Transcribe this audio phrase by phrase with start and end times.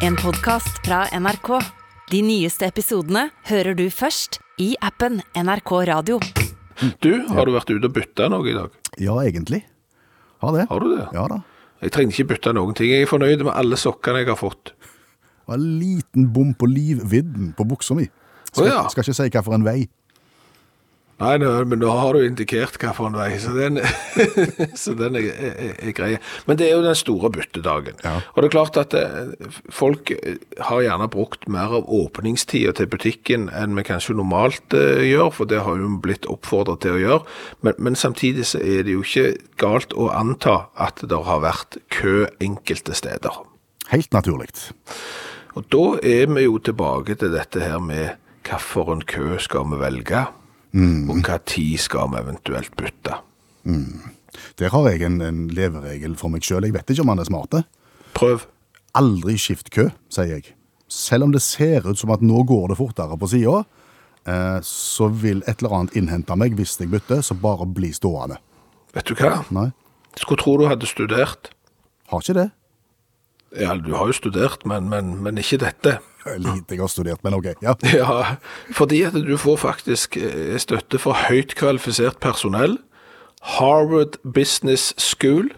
[0.00, 1.48] En podcast fra NRK.
[2.10, 6.18] De nyeste episodene hører du først i appen NRK Radio.
[7.04, 8.72] Du, har du vært ute og bytta noe i dag?
[9.00, 9.62] Ja, egentlig.
[10.40, 10.66] Har det.
[10.70, 11.06] Har du det?
[11.16, 11.40] Ja da.
[11.84, 12.90] Jeg trenger ikke bytte noen ting.
[12.92, 14.72] Jeg er fornøyd med alle sokkene jeg har fått.
[14.72, 18.06] Det var en liten bom på livvidden på buksa mi.
[18.50, 18.80] Skal, Å ja.
[18.92, 19.78] skal ikke si hva for en vei.
[21.20, 23.76] Nei, nei, men nå har du indikert hva for en vei, så den,
[24.82, 26.14] så den er, er, er grei.
[26.48, 27.98] Men det er jo den store byttedagen.
[28.00, 28.14] Ja.
[28.32, 32.88] Og det er klart at det, folk eh, har gjerne brukt mer av åpningstida til
[32.88, 37.04] butikken enn vi kanskje normalt uh, gjør, for det har jo blitt oppfordret til å
[37.04, 37.38] gjøre.
[37.68, 41.82] Men, men samtidig så er det jo ikke galt å anta at det har vært
[41.92, 43.42] kø enkelte steder.
[43.92, 44.48] Helt naturlig.
[45.58, 48.16] Og da er vi jo tilbake til dette her med
[48.48, 50.24] hvilken kø skal vi velge,
[50.74, 53.16] og hva tid skal vi eventuelt bytte.
[54.60, 56.64] Der har jeg en, en leveregel for meg sjøl.
[56.68, 57.64] Jeg vet ikke om han er smarte.
[58.16, 58.44] Prøv.
[58.98, 60.54] Aldri skift kø, sier jeg.
[60.90, 63.60] Selv om det ser ut som at nå går det fortere på sida,
[64.26, 68.40] eh, så vil et eller annet innhente meg hvis jeg bytter, så bare bli stående.
[68.94, 69.44] Vet du hva?
[69.54, 69.68] Nei,
[70.18, 71.52] Skulle tro du hadde studert.
[72.10, 72.48] har ikke det.
[73.60, 75.98] Ja, du har jo studert, men, men, men ikke dette.
[76.44, 77.50] Lite jeg har studert, men ok.
[77.64, 77.74] Ja.
[77.96, 78.36] Ja,
[78.76, 82.78] fordi at du får faktisk eh, støtte for høyt kvalifisert personell.
[83.56, 85.48] Harvard Business School.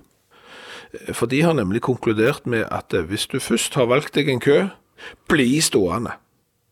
[0.92, 4.30] Eh, For de har nemlig konkludert med at eh, hvis du først har valgt deg
[4.30, 4.58] en kø,
[5.28, 6.14] bli stående.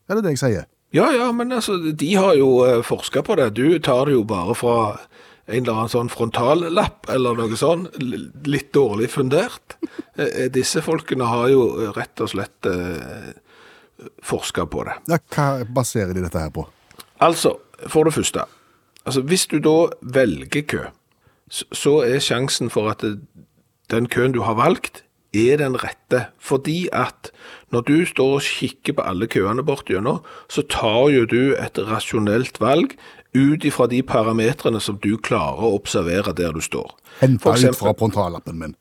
[0.07, 0.69] Er det det jeg sier?
[0.95, 3.53] Ja, ja, men altså, de har jo forska på det.
[3.55, 4.75] Du tar det jo bare fra
[5.51, 7.85] en eller annen sånn frontallapp eller noe sånn,
[8.47, 9.77] litt dårlig fundert.
[10.51, 11.63] Disse folkene har jo
[11.95, 12.67] rett og slett
[14.23, 14.97] forska på det.
[15.11, 16.65] Ja, hva baserer de dette her på?
[17.21, 17.55] Altså,
[17.87, 18.45] for det første,
[19.05, 20.83] altså hvis du da velger kø,
[21.51, 23.03] så, er sjansen for at
[23.91, 25.03] den køen du har valgt,
[25.35, 26.25] er den rette.
[26.39, 27.31] Fordi at
[27.71, 32.61] når du står og kikker på alle køene bortgjennom, så tar jo du et rasjonelt
[32.61, 32.95] valg
[33.35, 36.95] ut ifra de parametrene som du klarer å observere der du står.
[37.21, 38.75] Henta ut fra frontallappen min.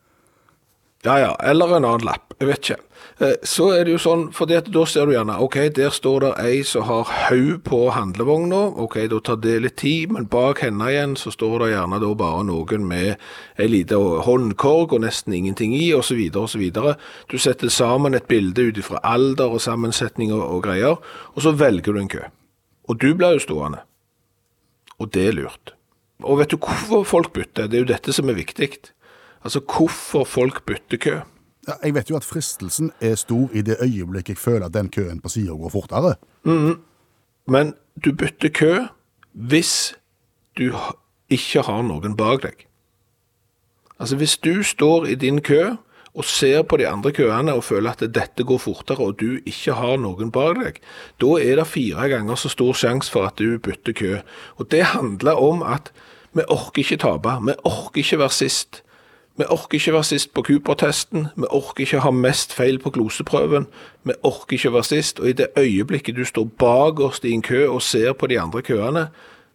[1.04, 2.82] Ja, ja, eller en annen lapp, jeg vet ikke.
[3.20, 6.32] Eh, Så er det jo sånn, for da ser du gjerne, ok, der står det
[6.40, 10.88] ei som har haug på handlevogna, ok, da tar det litt tid, men bak henne
[10.88, 13.16] igjen så står det gjerne da bare noen med
[13.60, 16.96] ei lite håndkorg og nesten ingenting i, så videre.
[17.28, 20.96] Du setter sammen et bilde ut ifra alder og sammensetning og, og greier,
[21.34, 22.24] og så velger du en kø.
[22.88, 23.84] Og du blir jo stående.
[24.98, 25.74] Og det er lurt.
[26.22, 27.68] Og vet du hvorfor folk bytter?
[27.68, 28.90] Det er jo dette som er viktig.
[29.44, 31.20] Altså hvorfor folk bytter kø.
[31.68, 34.88] Ja, jeg vet jo at fristelsen er stor i det øyeblikk jeg føler at den
[34.90, 36.14] køen på sida går fortere.
[37.46, 37.74] Men
[38.04, 38.72] du bytter kø
[39.32, 39.94] hvis
[40.58, 40.72] du
[41.30, 42.66] ikke har noen bak deg.
[44.00, 45.76] Altså hvis du står i din kø
[46.14, 49.76] og ser på de andre køene og føler at dette går fortere og du ikke
[49.78, 50.80] har noen bak deg,
[51.20, 54.18] da er det fire ganger så stor sjanse for at du bytter kø.
[54.56, 55.92] Og det handler om at
[56.32, 58.82] vi orker ikke tape, vi orker ikke være sist.
[59.38, 63.66] Vi orker ikke være sist på Cooper-testen, vi orker ikke ha mest feil på gloseprøven,
[64.04, 67.68] vi orker ikke være sist, og i det øyeblikket du står bakerst i en kø
[67.68, 69.06] og ser på de andre køene,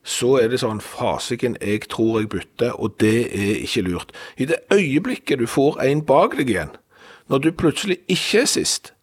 [0.06, 4.12] så er det sånn, fasiken, jeg tror jeg bytter, og det er ikke lurt.
[4.38, 6.75] I det øyeblikket du får en bak deg igjen,
[7.30, 8.94] når du plutselig ikke er sist,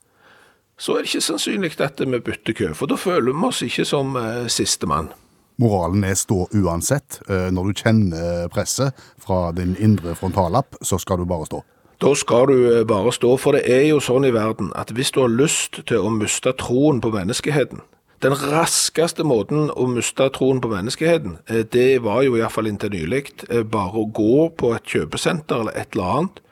[0.78, 3.84] så er det ikke sannsynlig at vi bytter kø, for da føler vi oss ikke
[3.86, 5.12] som eh, siste mann.
[5.60, 7.20] Moralen er stå uansett.
[7.28, 11.62] Eh, Når du kjenner presset fra din indre frontallapp, så skal du bare stå.
[12.02, 15.12] Da skal du eh, bare stå, for det er jo sånn i verden at hvis
[15.14, 17.82] du har lyst til å miste troen på menneskeheten,
[18.22, 23.24] den raskeste måten å miste troen på menneskeheten, eh, det var jo iallfall inntil nylig
[23.70, 26.42] bare å gå på et kjøpesenter eller et eller annet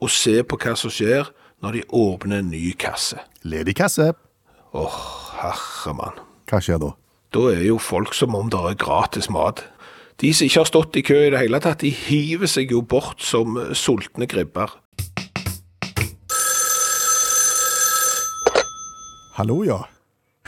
[0.00, 1.28] og se på hva som skjer
[1.64, 3.16] når de åpner en ny kasse.
[3.48, 4.12] Ledig kasse.
[4.76, 4.98] Åh,
[5.40, 6.20] herremann.
[6.50, 6.92] Hva skjer da?
[7.34, 9.64] Da er jo folk som om det er gratis mat.
[10.20, 12.80] De som ikke har stått i kø i det hele tatt, de hiver seg jo
[12.80, 14.78] bort som eh, sultne gribber.
[19.36, 19.82] Hallo, ja.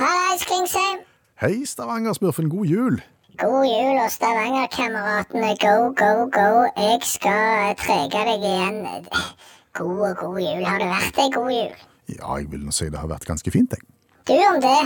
[0.00, 1.02] Hallais, Klingsheim.
[1.42, 2.48] Hei, Stavanger-smurfen.
[2.48, 2.96] God jul.
[3.42, 5.50] God jul og Stavanger-kameratene.
[5.60, 6.48] Go, go, go.
[6.78, 8.80] Jeg skal trege deg igjen.
[9.76, 10.64] God og god jul.
[10.64, 11.76] Har det vært ei god jul?
[12.08, 13.84] Ja, jeg vil nå si det har vært ganske fint, jeg.
[14.24, 14.78] Du om det.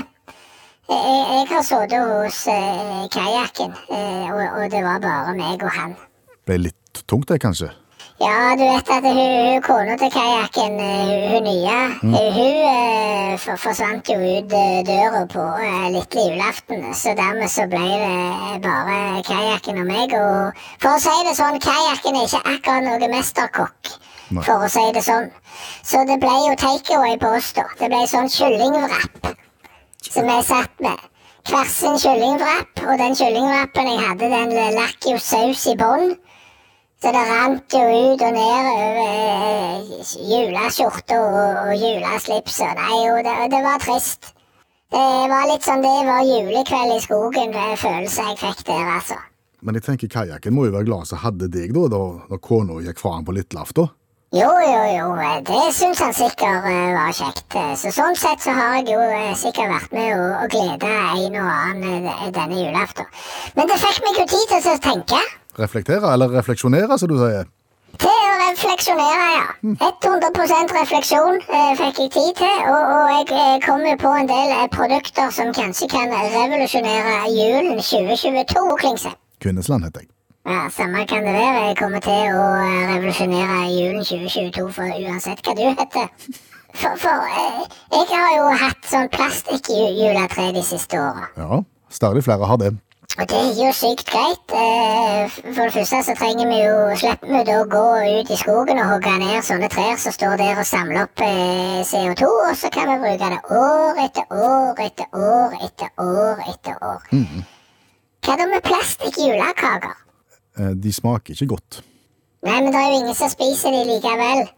[0.91, 5.71] Jeg, jeg har sittet hos eh, kajakken, eh, og, og det var bare meg og
[5.71, 5.95] han.
[6.47, 7.69] Ble litt tungt, det, kanskje?
[8.23, 12.59] Ja, du vet at hun, hun kona til kajakken, eh, hun, hun nye, hun, hun
[12.73, 15.47] eh, for, forsvant jo ut eh, døra på
[15.95, 16.85] litt lille julaften.
[16.99, 20.15] Så dermed så ble det bare kajakken og meg.
[20.19, 23.95] Og for å si det sånn, kajakken er ikke akkurat noe mesterkokk.
[24.33, 24.43] Nei.
[24.47, 25.27] for å si det sånn.
[25.85, 27.67] Så det ble jo takeaway på oss, da.
[27.79, 29.33] Det ble sånn kyllingwrap
[30.13, 31.09] som jeg satt med.
[31.49, 36.13] Hver sin kyllingwrap, og den kyllingwrapen jeg hadde, den lakk jo saus i bånn.
[37.03, 39.89] Så det rant jo ut og ned over eh,
[40.31, 42.79] juleskjorta og, og juleslipset.
[42.79, 44.31] Nei, jo, det, det var trist.
[44.93, 48.91] Det var litt sånn det var julekveld i skogen, det er følelse jeg fikk der,
[49.01, 49.19] altså.
[49.63, 52.79] Men jeg tenker kajakken må jo være glad som hadde deg da, da, da kona
[52.85, 53.89] gikk fra han på Litlafta.
[54.33, 57.55] Jo, jo, jo, eh, det syns han sikkert eh, var kjekt.
[57.55, 59.01] eh, Så sånn sett så har jeg jo
[59.37, 63.11] sikkert vært med å, å glede en og annen denne julaften.
[63.59, 65.21] Men det fikk meg jo tid til å tenke.
[65.61, 67.51] Reflektere, eller refleksjonere, som du sier.
[68.01, 69.91] Til å refleksjonere, ja.
[69.91, 75.29] 100 refleksjon eh, fikk jeg tid til, og, og jeg kom på en del produkter
[75.37, 79.13] som kanskje kan revolusjonere julen 2022, Klingse.
[79.45, 80.11] Kvinnesland heter jeg.
[80.47, 81.67] Ja, Samme kan det være.
[81.69, 86.09] Jeg kommer til å eh, revolusjonere julen 2022 for uansett hva du heter.
[86.75, 87.61] For, for eh,
[87.95, 91.29] jeg har jo hatt sånn plastikkjuletre de siste åra.
[91.39, 91.61] Ja,
[91.95, 92.73] stadig flere har det.
[93.21, 94.55] Og det er jo sykt greit.
[94.57, 97.87] Eh, For det første så trenger vi jo slipper vi da å gå
[98.19, 101.83] ut i skogen og hogge ned sånne trær som står der og samler opp eh,
[101.87, 106.87] CO2, og så kan vi bruke det år etter år etter år etter år etter
[106.89, 107.11] år.
[108.27, 109.99] Hva da med plastikkjulekaker?
[110.59, 111.83] Eh, De smaker ikke godt.
[112.43, 114.49] Nei, men det er jo ingen som spiser de likevel.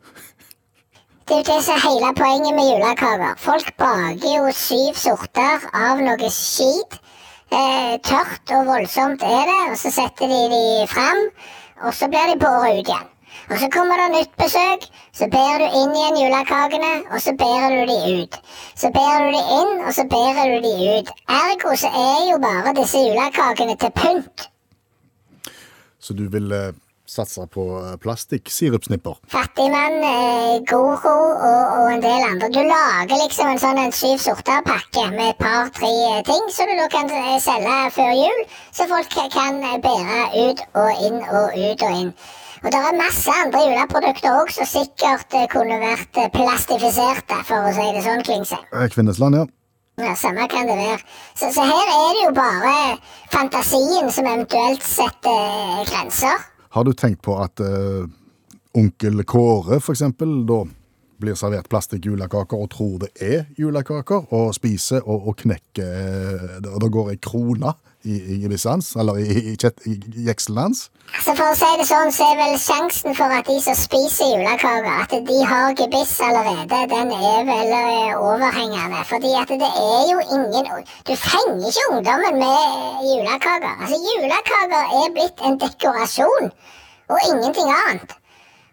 [1.29, 3.35] Det er jo det som er hele poenget med julekaker.
[3.41, 6.99] Folk baker jo syv sorter av noe skit.
[7.53, 11.21] Eh, tørt og voldsomt er det, og så setter de de fram,
[11.85, 13.11] og så blir de båret ut igjen.
[13.51, 17.75] Og så kommer det nytt besøk, så bærer du inn igjen julekakene, og så bærer
[17.77, 18.39] du de ut.
[18.81, 21.13] Så bærer du de inn, og så bærer du de ut.
[21.29, 24.49] Ergo så er jo bare disse julekakene til pynt.
[26.05, 26.75] Så du vil eh,
[27.09, 29.17] satse på eh, plastikksirupsnipper.
[29.33, 32.51] Fattigmann, eh, Goro og, og en del andre.
[32.53, 36.77] Du lager liksom en sånn en syv sorter-pakke med et par-tre eh, ting som du
[36.81, 38.47] da kan eh, selge før jul,
[38.77, 42.15] så folk kan eh, bære ut og inn og ut og inn.
[42.65, 47.69] Og det er masse andre juleprodukter òg som sikkert eh, kunne vært eh, plastifiserte, for
[47.69, 48.61] å si det sånn, Klingse.
[48.73, 49.45] Eh, Kvinnesland, ja.
[49.97, 50.99] Ja, Samme kan det være.
[51.39, 52.99] Så, så her er det jo bare
[53.31, 56.41] fantasien som eventuelt setter eh, grenser.
[56.75, 58.09] Har du tenkt på at uh,
[58.75, 60.65] onkel Kåre, eksempel, da
[61.23, 66.81] blir servert plastikk-julekaker og tror det er julekaker, og spiser og, og knekker eh, Og
[66.83, 69.57] da går ei krone i, i gebisset hans, i, i,
[69.91, 70.89] i jekselen hans?
[71.15, 74.33] Altså For å si det sånn, så er vel sjansen for at de som spiser
[74.33, 79.05] julekaker, at de har gebiss allerede, den er vel eh, overhengende.
[79.11, 80.73] Fordi at det er jo ingen
[81.09, 83.71] Du fenger ikke ungdommen med julekaker.
[83.79, 86.53] Altså, julekaker er blitt en dekorasjon,
[87.13, 88.19] og ingenting annet.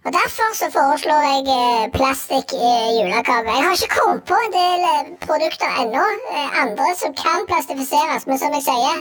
[0.06, 3.51] Og Derfor så foreslår jeg eh, plastikk i julegave.
[3.56, 6.06] Jeg har ikke kommet på en del eh, produkter ennå,
[6.38, 8.25] eh, andre som kan plastifiseres.
[8.30, 8.98] Men som jeg sier,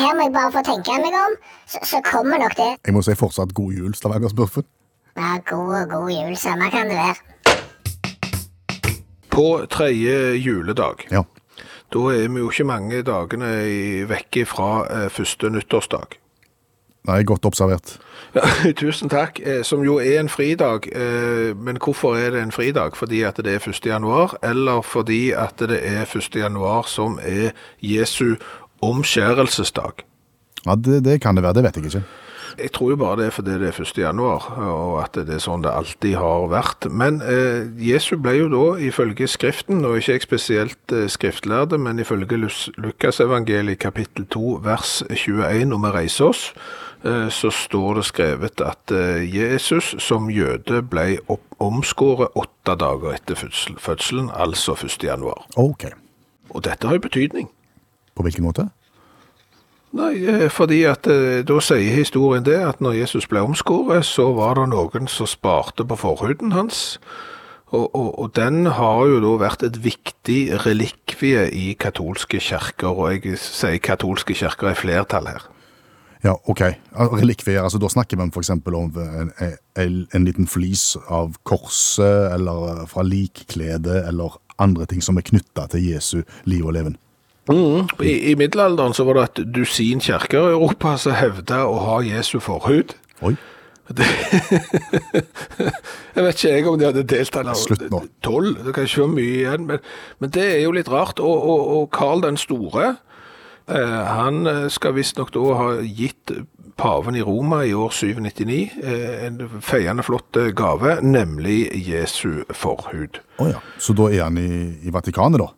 [0.00, 1.36] her må jeg bare få tenke meg om,
[1.70, 2.70] så, så kommer nok det.
[2.88, 4.66] Jeg må si fortsatt god jul, Stavanger-smurfen.
[5.14, 6.34] Ja, god, og god jul.
[6.40, 7.16] Samme kan det være.
[9.32, 11.22] På tredje juledag, Ja.
[11.94, 14.68] da er vi jo ikke mange dagene i- vekke fra
[15.08, 16.18] første nyttårsdag.
[17.08, 17.96] Nei, godt observert.
[18.78, 19.40] Tusen takk.
[19.42, 20.86] Eh, Som jo er en fridag.
[20.94, 22.94] eh, Men hvorfor er det en fridag?
[22.96, 23.80] Fordi at det er 1.
[23.86, 26.36] januar, eller fordi at det er 1.
[26.36, 27.50] januar som er
[27.82, 28.36] Jesu
[28.82, 30.04] omskjærelsesdag?
[30.66, 32.04] Ja, det, det kan det være, det vet jeg ikke.
[32.60, 33.98] Jeg tror jo bare det er fordi det er 1.
[33.98, 36.86] januar, og at det er sånn det alltid har vært.
[36.92, 41.98] Men eh, Jesu ble jo da, ifølge Skriften, og ikke jeg spesielt eh, skriftlærde, men
[42.04, 42.38] ifølge
[42.76, 46.44] Lukasevangeliet kapittel 2 vers 21, når vi reiser oss,
[47.02, 51.18] så står det skrevet at eh, Jesus som jøde ble
[51.62, 53.38] omskåret åtte dager etter
[53.78, 55.02] fødselen, altså 1.
[55.04, 55.46] januar.
[55.56, 55.88] Ok.
[56.50, 57.50] Og dette har jo betydning.
[58.14, 58.68] På hvilken måte?
[59.92, 64.30] Nei, eh, fordi at eh, da sier historien det at når Jesus ble omskåret, så
[64.32, 67.00] var det noen som sparte på forhuden hans.
[67.72, 73.26] Og, og, og den har jo da vært et viktig relikvie i katolske kirker, og
[73.26, 75.51] jeg sier katolske kirker i flertall her.
[76.22, 76.60] Ja, ok.
[77.18, 79.32] Relikvier, altså da snakker vi eksempel om en,
[79.74, 85.74] en, en liten flis av korset, eller fra likkledet, eller andre ting som er knyttet
[85.74, 86.94] til Jesu liv og leven.
[87.50, 91.96] I, I middelalderen så var det et dusin kirker i Europa som hevda å ha
[92.06, 92.94] Jesu forhud.
[93.26, 93.34] Oi,
[93.92, 94.06] Det,
[96.14, 98.04] jeg vet ikke jeg om de hadde delt eller Slutt nå.
[98.24, 98.60] tolv.
[98.62, 99.82] Det kan ikke være mye igjen, men,
[100.22, 101.18] men det er jo litt rart.
[101.18, 103.11] Og, og, og Karl den store, eh,
[103.68, 106.32] han eh, skal visstnok da ha gitt
[106.76, 113.20] paven i Roma i år 799 eh, en feiende flott eh, gave, nemlig Jesu forhud.
[113.38, 113.60] Oh ja.
[113.78, 114.48] Så da er han i,
[114.88, 115.50] i Vatikanet, da?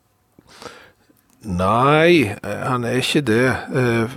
[1.45, 3.45] Nei, eh, han er ikke det.
[3.75, 4.17] eh,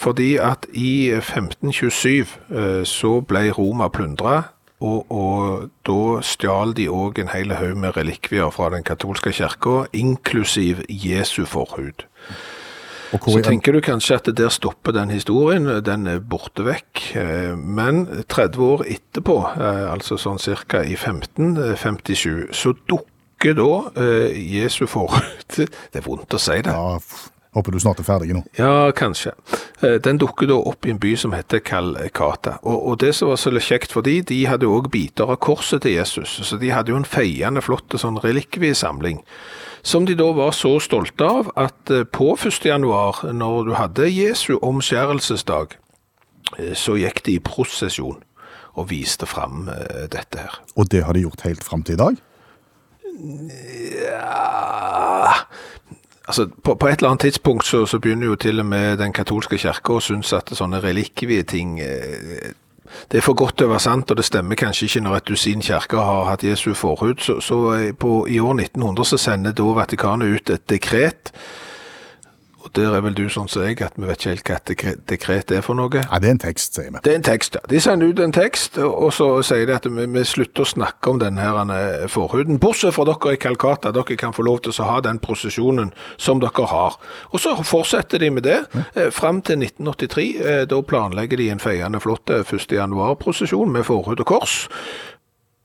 [0.00, 4.42] Fordi at i 1527 eh, så ble Roma plundra.
[4.80, 9.84] og, og da stjal de òg en hel haug med relikvier fra den katolske kirka,
[9.92, 12.06] inklusiv Jesu forhud.
[13.10, 17.02] Så er, tenker du kanskje at der stopper den historien, den er borte vekk.
[17.18, 24.38] Eh, Men 30 år etterpå, eh, altså sånn cirka i 1557, så dukker da eh,
[24.54, 26.70] Jesu forhud Det er vondt å si det.
[26.72, 26.98] ja,
[27.50, 28.44] Håper du snart er ferdig nå.
[28.54, 29.32] Ja, kanskje.
[29.82, 32.60] Eh, Den dukker da opp i en by som heter Kalkata.
[32.62, 35.82] Og, og det som var så kjekt for de, de hadde òg biter av korset
[35.82, 36.36] til Jesus.
[36.46, 39.24] Så de hadde jo en feiende flott sånn relikviesamling.
[39.82, 42.64] Som de da var så stolte av at eh, på 1.
[42.68, 45.76] januar, når du hadde Jesu omskjærelsesdag,
[46.58, 48.20] eh, så gikk de i prosesjon
[48.78, 50.60] og viste fram eh, dette her.
[50.76, 52.20] Og det har de gjort helt fram til i dag?
[54.00, 55.34] Ja
[56.30, 59.10] Altså, på, på et eller annet tidspunkt så, så begynner jo til og med den
[59.12, 62.52] katolske kirke å synes at sånne relikvieting eh,
[63.10, 65.30] det er for godt til å være sant, og det stemmer kanskje ikke når et
[65.30, 67.22] dusin kirke har hatt Jesu forhud.
[67.24, 71.32] Så, så eh, på, i år 1900 så sender da Vatikanet ut et dekret,
[72.70, 74.68] og der er vel du sånn som jeg, at vi vet ikke helt hva et
[74.70, 75.90] dekret, dekret er for noe.
[75.90, 77.02] Nei, det er en tekst, sier vi.
[77.02, 77.62] Det er en tekst, ja.
[77.70, 81.10] De sender ut en tekst, og så sier de at vi, vi slutter å snakke
[81.10, 82.60] om denne her eh, forhuden.
[82.62, 86.42] Bortsett fra dere i Calcata, dere kan få lov til å ha den prosesjonen som
[86.42, 86.98] dere har.
[87.34, 89.10] Og så fortsetter de med det ja.
[89.14, 90.28] fram til 1983.
[90.38, 92.70] Eh, da planlegger de en feiende flott eh, 1.
[92.78, 94.60] januar-prosesjon med forhud og kors.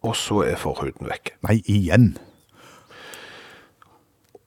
[0.05, 1.37] Og så er forhuden vekk.
[1.45, 2.15] Nei, igjen.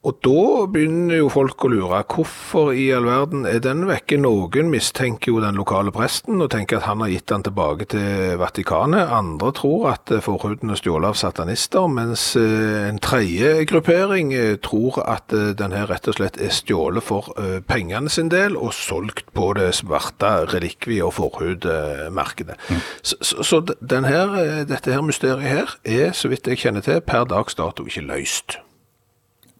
[0.07, 1.97] Og da begynner jo folk å lure.
[2.07, 4.15] Hvorfor i all verden er den vekke?
[4.23, 8.37] Noen mistenker jo den lokale presten og tenker at han har gitt den tilbake til
[8.39, 9.11] Vatikanet.
[9.11, 15.01] Andre tror at forhuden er stjålet av satanister, mens eh, en tredje gruppering eh, tror
[15.03, 17.27] at eh, den her rett og slett er stjålet for
[17.67, 22.55] pengene sin del og solgt på det svarte relikvie- og forhudmarkedet.
[23.03, 27.03] Så, så, så den her, dette her mysteriet her er, så vidt jeg kjenner til,
[27.03, 28.61] per dags dato ikke løst.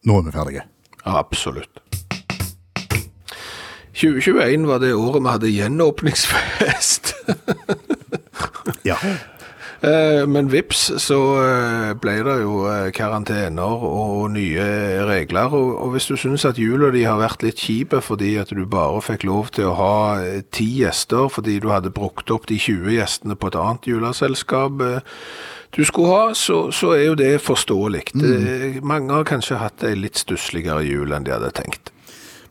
[0.07, 0.65] Nå er vi ferdige.
[1.05, 1.81] Absolutt.
[3.99, 7.15] 2021 var det året vi hadde gjenåpningsfest.
[8.85, 8.95] Ja.
[9.81, 14.65] Eh, Men vips, så eh, ble det jo eh, karantener og nye
[15.07, 15.55] regler.
[15.55, 18.99] Og, hvis du syns at jula di har vært litt kjipe fordi at du bare
[19.03, 19.93] fikk lov til å ha
[20.55, 24.83] ti gjester fordi du hadde brukt opp de 20 gjestene på et annet juleselskap
[25.75, 28.03] du skulle ha, så, så er jo det forståelig.
[28.17, 28.79] Mm.
[28.87, 31.93] Mange har kanskje hatt ei litt stussligere jul enn de hadde tenkt.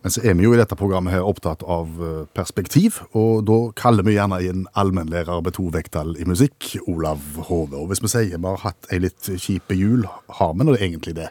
[0.08, 3.56] Men så er vi jo i dette programmet her opptatt av eh, perspektiv, og da
[3.76, 7.76] kaller vi gjerne inn allmennlærer med to vekttall i musikk, Olav Hove.
[7.76, 10.06] Og hvis vi sier vi har hatt ei litt kjipe jul,
[10.38, 11.26] har vi nå egentlig det?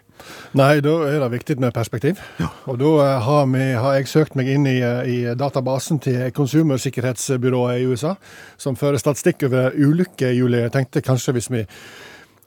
[0.53, 2.21] Nei, da er det viktig med perspektiv.
[2.69, 6.27] Og da eh, har, vi, har jeg søkt meg inn i, eh, i databasen til
[6.37, 8.13] konsumersikkerhetsbyrået i USA,
[8.61, 10.61] som fører statistikk over ulykker i juli.
[10.67, 11.65] Jeg tenkte kanskje hvis vi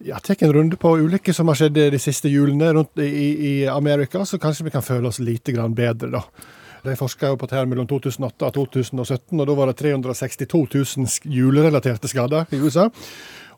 [0.04, 3.10] ja, tar en runde på ulykker som har skjedd de siste julene rundt i,
[3.50, 6.24] i Amerika, så kanskje vi kan føle oss lite grann bedre, da.
[6.82, 12.08] De forska på her mellom 2008 og 2017, og da var det 362 000 julerelaterte
[12.08, 12.86] skader i USA.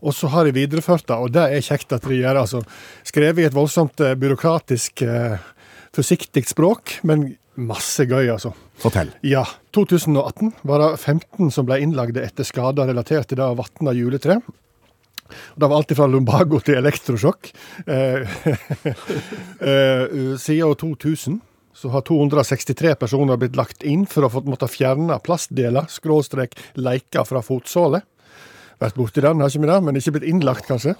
[0.03, 2.41] Og så har de videreført det, og det er kjekt at de gjør.
[2.41, 2.65] altså
[3.07, 5.37] Skrevet i et voldsomt eh, byråkratisk, eh,
[5.95, 8.51] forsiktig språk, men masse gøy, altså.
[8.83, 9.13] Fortell.
[9.23, 9.45] Ja,
[9.77, 14.41] 2018 var det 15 som ble innlagde etter skader relatert til det å vatne juletre.
[15.55, 17.53] Det var alt fra lumbago til elektrosjokk.
[17.87, 18.37] Eh,
[19.73, 21.41] eh, siden 2000
[21.75, 27.25] så har 263 personer blitt lagt inn for å få måtte fjerne plastdeler, skråstrek leker
[27.27, 28.05] fra fotsålet.
[28.83, 30.97] Vært borti den, har ikke vi det, men ikke blitt innlagt, kanskje.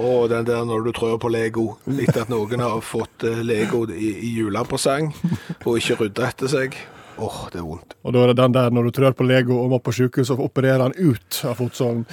[0.00, 3.82] Og den der når du trør på Lego, etter at noen har fått eh, Lego
[3.92, 6.78] i, i julepresang og ikke rydda etter seg.
[7.18, 7.96] Åh, det er vondt.
[8.06, 10.30] Og da er det den der når du trør på Lego og må på sykehus
[10.32, 12.06] og opererer den ut av fotsålen.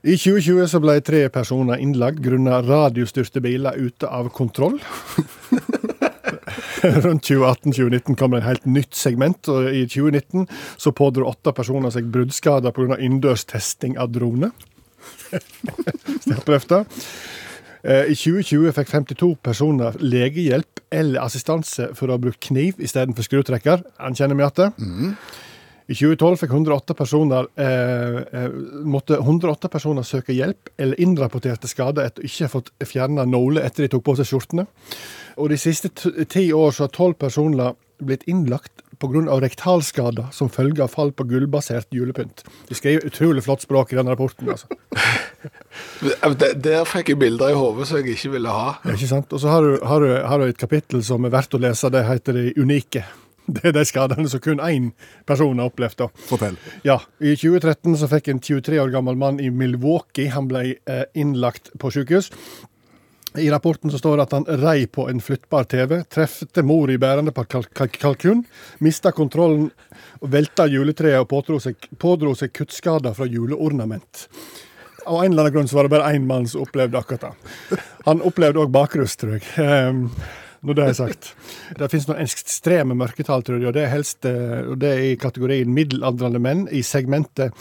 [0.00, 4.78] I 2020 så ble tre personer innlagt grunnet radiostyrte biler ute av kontroll.
[7.04, 10.46] Rundt 2018-2019 kom det et helt nytt segment, og i 2019
[10.80, 12.96] så pådro åtte personer seg bruddskader pga.
[12.96, 14.50] innendørs testing av drone.
[16.30, 16.80] Jeg det.
[17.84, 23.28] Eh, I 2020 fikk 52 personer legehjelp eller assistanse for å ha brukt kniv istedenfor
[23.28, 23.84] skrutrekker.
[24.00, 25.14] Han kjenner vi igjen.
[25.90, 28.50] I 2012 fikk 108 personer, eh, eh,
[28.86, 33.82] måtte 108 personer søke hjelp eller innrapporterte skader etter ikke ha fått fjerna nåler etter
[33.84, 34.68] de tok på seg skjortene.
[35.42, 35.90] Og de siste
[36.30, 39.40] ti år så har 12 personer blitt innlagt pga.
[39.40, 42.44] rektalskader som følge av fall på gullbasert julepynt.
[42.68, 44.48] De skriver utrolig flott språk i den rapporten.
[44.48, 44.66] altså.
[46.60, 48.76] Der fikk jeg bilder i hodet som jeg ikke ville ha.
[48.84, 49.32] Ja, ikke sant?
[49.32, 51.90] Og så har du, har, du, har du et kapittel som er verdt å lese.
[51.90, 53.04] Det heter De unike.
[53.56, 54.90] Det er de skadene som kun én
[55.28, 55.98] person har opplevd.
[56.04, 56.08] da.
[56.30, 56.58] Fortell.
[56.86, 61.06] Ja, I 2013 så fikk en 23 år gammel mann i Milwaukee han ble eh,
[61.18, 62.30] innlagt på sykehus.
[63.38, 66.98] I rapporten så står det at han rei på en flyttbar TV, trefte mor i
[66.98, 68.42] bærende på kalk kalk kalkun,
[68.82, 69.68] mista kontrollen,
[70.20, 74.26] velta juletreet og pådro seg, pådro seg kuttskader fra juleornament.
[75.06, 77.78] Av en eller annen grunn så var det bare én mann som opplevde akkurat det.
[78.08, 79.46] Han opplevde òg bakrus, tror jeg.
[79.62, 80.08] Ehm,
[80.66, 81.30] når det er sagt.
[81.78, 85.04] Det finnes noen ekstreme mørketall, tror jeg, og det er helst eh, og det er
[85.08, 87.56] i kategorien middelaldrende menn i segmentet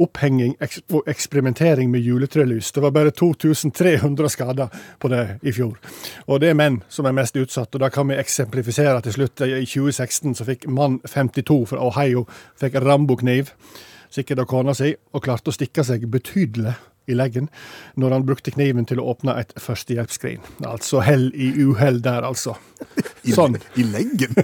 [0.00, 0.56] opphenging
[0.90, 2.72] og eksperimentering med juletrelys.
[2.74, 5.78] Det var bare 2300 skader på det i fjor.
[6.26, 9.46] Og det er menn som er mest utsatt, og da kan vi eksemplifisere til slutt.
[9.46, 12.26] I 2016 så fikk mann 52 fra Ohio
[12.60, 13.54] fikk rambokniv,
[14.10, 16.74] sikkert av kona si, og klarte å stikke seg betydelig
[17.06, 17.48] i leggen
[18.00, 20.42] når han brukte kniven til å åpne et førstehjelpsskrin.
[20.66, 22.56] Altså hell i uhell der, altså.
[23.28, 23.58] I, Sånn.
[23.76, 24.34] I leggen.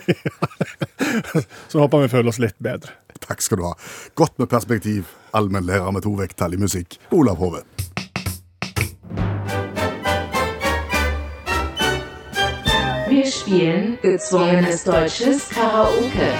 [1.72, 2.92] Så håper vi føler oss litt bedre.
[3.26, 3.74] Takk skal du ha.
[4.18, 5.08] Godt med perspektiv.
[5.36, 6.98] Allmennlærer med to vekttall i musikk.
[7.16, 7.64] Olav Hove.
[13.08, 16.32] Wir spielen gezwungenes deutsches Karaoke.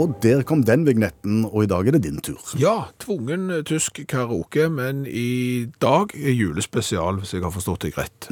[0.00, 2.40] Og der kom den vignetten, og i dag er det din tur.
[2.56, 8.30] Ja, tvungen tysk karaoke, men i dag er julespesial, hvis jeg har forstått deg rett.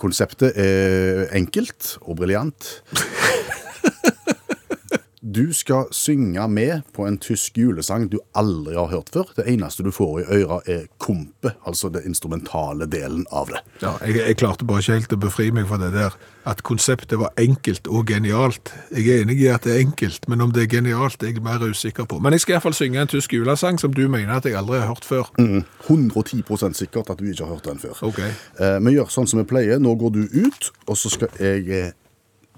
[0.00, 2.72] Konseptet er enkelt og briljant.
[5.30, 9.28] Du skal synge med på en tysk julesang du aldri har hørt før.
[9.36, 13.60] Det eneste du får i øra er kompet, altså den instrumentale delen av det.
[13.84, 16.16] Ja, jeg, jeg klarte bare ikke helt å befri meg fra det der
[16.50, 18.72] at konseptet var enkelt og genialt.
[18.96, 21.44] Jeg er enig i at det er enkelt, men om det er genialt er jeg
[21.46, 22.18] mer usikker på.
[22.24, 24.56] Men jeg skal i hvert fall synge en tysk julesang som du mener at jeg
[24.58, 25.30] aldri har hørt før.
[25.86, 28.02] 110% sikkert at du ikke har hørt den før.
[28.08, 28.18] Ok.
[28.24, 29.78] Eh, Vi gjør sånn som vi pleier.
[29.78, 31.92] Nå går du ut, og så skal jeg eh,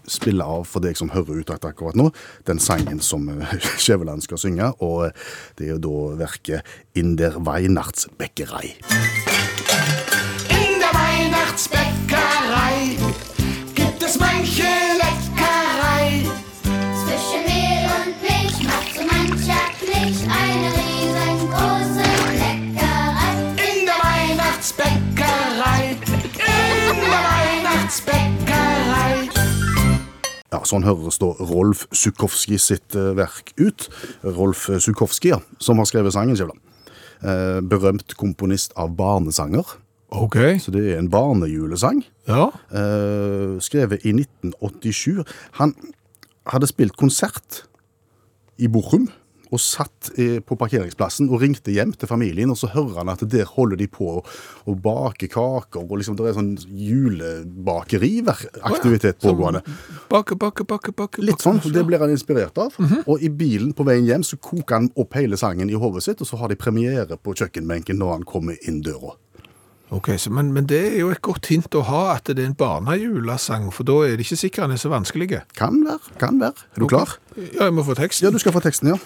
[0.07, 2.11] spille av for deg som hører ut akkurat nå,
[2.49, 4.73] den sangen som eh, Skjæveland skal synge.
[4.83, 5.11] Og
[5.59, 6.61] det er jo da verket
[6.95, 8.77] In der Weihnachtsbäckerei.
[10.51, 12.99] In der Weihnachtsbäckerei
[13.75, 14.82] gibt es manche
[30.63, 33.89] Ja, Sånn høres da Rolf Sukowski sitt eh, verk ut.
[34.23, 36.55] Rolf Sukowski, ja, som har skrevet sangen, Kjevla.
[37.23, 39.67] Eh, berømt komponist av barnesanger.
[40.15, 40.37] Ok.
[40.63, 42.05] Så det er en barnejulesang.
[42.31, 42.53] Ja.
[42.71, 45.25] eh, skrevet i 1987.
[45.59, 45.75] Han
[46.47, 47.65] hadde spilt konsert
[48.63, 49.09] i Bochum
[49.53, 53.31] og satt eh, på parkeringsplassen og ringte hjem til familien, og så hører han at
[53.33, 59.61] der holder de på å bake kaker, og liksom det er sånn julebakeriaktivitet pågående.
[60.13, 61.19] Bake, bake, bake, bake.
[61.25, 62.71] Litt sånn, det blir han inspirert av.
[63.05, 66.21] Og i bilen på veien hjem så koker han opp hele sangen i hodet sitt,
[66.25, 69.13] og så har de premiere på kjøkkenbenken når han kommer inn døra.
[69.93, 72.49] Ok, så, men, men det er jo et godt hint å ha at det er
[72.49, 75.29] en barnejulesang, for da er det ikke sikkert den er så vanskelig.
[75.59, 76.65] Kan være, kan være.
[76.73, 77.19] Er du klar?
[77.37, 78.25] Ja, jeg må få teksten.
[78.25, 78.97] Ja, du skal få teksten, ja.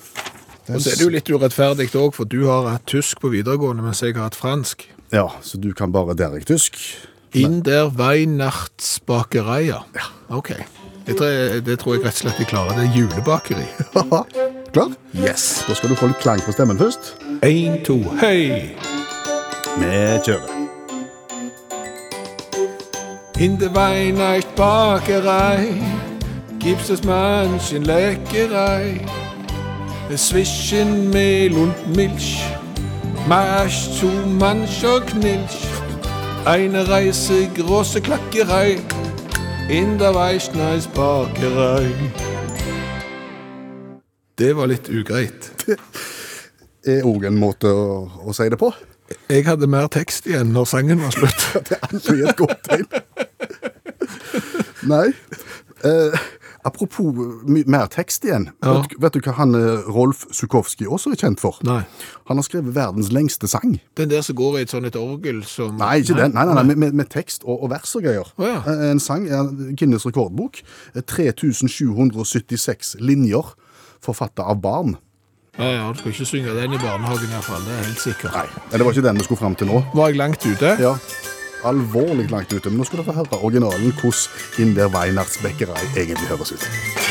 [0.66, 3.83] Og så er det jo litt urettferdig òg, for du har hatt tysk på videregående,
[3.83, 4.87] mens jeg har hatt fransk.
[5.14, 6.79] Ja, så du kan bare Derek tysk.
[7.37, 9.83] In der Weihnachtsbakereia.
[9.94, 10.09] Ja.
[10.31, 10.55] Ok.
[11.07, 12.79] Det tror, jeg, det tror jeg rett og slett jeg klarer.
[12.79, 13.66] Det er julebakeri.
[14.75, 14.94] Klar?
[15.14, 15.64] Yes.
[15.68, 17.14] Da skal du få litt klang på stemmen først.
[17.46, 18.75] Én, to, hei!
[19.77, 20.56] Vi kjører.
[23.38, 25.68] In der Weihnachtsbakerei
[26.59, 28.99] gibt's es manchen Leckerei.
[30.16, 32.42] Zwischen Mehl und Milch
[33.29, 35.68] machst zu mancher Knilch.
[36.46, 38.79] Eine Reise große Klackerei
[39.68, 41.90] in der Weihnachtsbakerei.
[44.38, 45.53] Det var litt ugreit.
[46.87, 48.70] Er òg en måte å, å si det på.
[49.27, 51.46] Jeg hadde mer tekst igjen når sangen var slutt.
[51.68, 53.06] Det er aldri et godt tegn.
[54.87, 55.09] Nei.
[55.85, 56.14] Eh,
[56.64, 57.12] apropos
[57.44, 58.46] my- mer tekst igjen.
[58.64, 58.72] Ja.
[58.81, 61.59] Vet, du- vet du hva han eh, Rolf Sukowski også er kjent for?
[61.68, 61.83] Nei.
[62.31, 63.77] Han har skrevet verdens lengste sang.
[63.96, 66.33] Den der som går i et sånt et orgel som Nei, ikke den.
[66.35, 68.33] Nei, nei, nei, med, med, tekst og, og vers og greier.
[68.38, 68.62] Oh, ja.
[68.66, 70.62] Eh, En sang, en Guinness rekordbok.
[70.94, 73.53] Eh, 3776 linjer,
[74.03, 74.96] forfatta av barn.
[75.59, 78.33] Ja, ja, du skal ikke synge den i barnehagen iallfall, det er helt sikkert.
[78.37, 79.79] Nei, det var ikke den vi skulle fram til nå.
[79.96, 80.75] Var jeg langt ute?
[80.83, 80.90] Ja,
[81.64, 82.71] alvorlig langt ute.
[82.71, 87.06] Men nå skal du få høre originalen hvordan Inder der Weinertsbäckerei egentlig høres ut.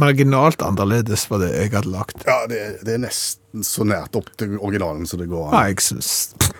[0.00, 2.24] Marginalt annerledes var det jeg hadde lagt.
[2.26, 5.70] Ja, det, det er nesten så nært opp til originalen som det går Nei, an.
[5.74, 6.10] jeg syns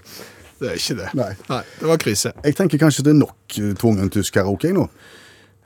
[0.60, 1.08] Det er ikke det.
[1.18, 1.60] Nei.
[1.80, 2.30] det var krise.
[2.44, 4.86] Jeg tenker kanskje det er nok eh, tvungen tysk karaoke nå.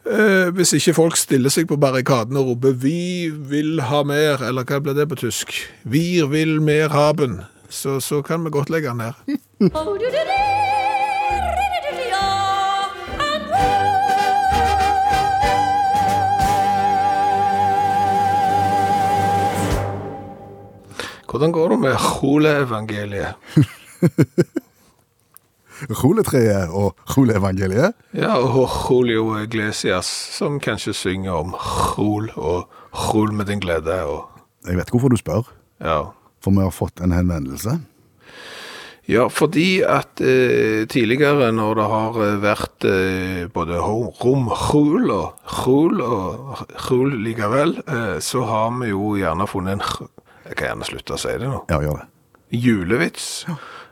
[0.09, 4.65] Eh, hvis ikke folk stiller seg på barrikaden og roper 'Vi vil ha mer', eller
[4.65, 5.53] hva ble det på tysk?
[5.85, 9.15] 'Vi vil mer haben', så, så kan vi godt legge den her.
[21.39, 23.35] Hvordan går det med Chole-evangeliet?
[26.03, 27.95] Ruletreet og ruleevangeliet.
[28.19, 31.53] Ja, og Julio Iglesias, som kanskje synger om
[31.95, 32.67] Rol og
[33.13, 34.01] Rol med din glede.
[34.11, 34.25] Og,
[34.67, 35.47] Jeg vet hvorfor du spør,
[35.79, 36.01] ja.
[36.43, 37.77] for vi har fått en henvendelse.
[39.09, 46.03] ja, fordi at eh, tidligere når det har eh, vært eh, både ho- og Jul
[46.03, 50.09] og Jul likevel, eh, så har vi jo gjerne funnet en
[50.49, 51.65] Jeg kan gjerne slutte å si det nå.
[51.71, 52.07] Ja, gjør det.
[52.51, 53.47] julevits,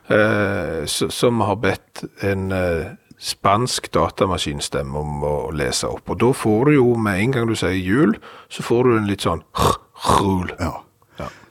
[0.09, 6.09] eh, som har bedt en eh, spansk datamaskinstemme om å lese opp.
[6.09, 8.17] Og da får du jo, med en gang du sier jul,
[8.49, 9.45] så får du en litt sånn
[10.17, 10.53] jul.
[10.59, 10.75] Ja.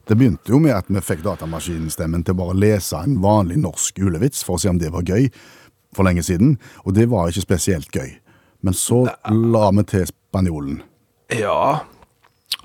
[0.06, 3.96] Det begynte jo med at vi fikk datamaskinstemmen til bare å lese en vanlig norsk
[3.98, 5.26] julevits for å se om det var gøy
[5.96, 6.52] for lenge siden,
[6.86, 8.12] og det var ikke spesielt gøy.
[8.62, 10.78] Men så la vi til spanjolen.
[11.34, 11.82] Ja,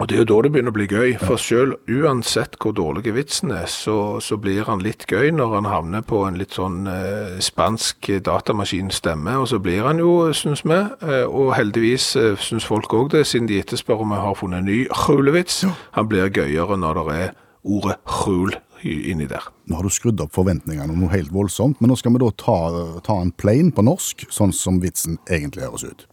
[0.02, 3.12] og det er jo da det begynner å bli gøy, for selv uansett hvor dårlig
[3.14, 6.88] vitsen er, så, så blir han litt gøy når han havner på en litt sånn
[6.90, 12.66] eh, spansk datamaskinstemme, og så blir han jo, synes vi, eh, og heldigvis eh, synes
[12.66, 15.62] folk også det, siden de etterspør om vi har funnet en ny julevits,
[15.98, 19.46] han blir gøyere når det er ordet rul inni der.
[19.70, 22.58] Nå har du skrudd opp forventningene noe helt voldsomt, men nå skal vi da ta,
[23.06, 26.08] ta en plane på norsk, sånn som vitsen egentlig høres ut.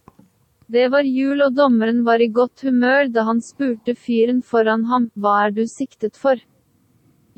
[0.69, 5.07] Det var jul og dommeren var i godt humør da han spurte fyren foran ham,
[5.17, 6.37] hva er du siktet for?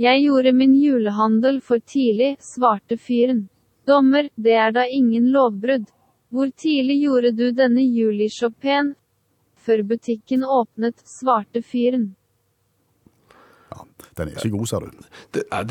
[0.01, 3.45] Jeg gjorde min julehandel for tidlig, svarte fyren.
[3.87, 5.87] Dommer, det er da ingen lovbrudd.
[6.31, 8.95] Hvor tidlig gjorde du denne julishoppen?
[9.55, 12.15] Før butikken åpnet, svarte fyren.
[13.71, 14.91] Ja, Den er ikke god, sa du.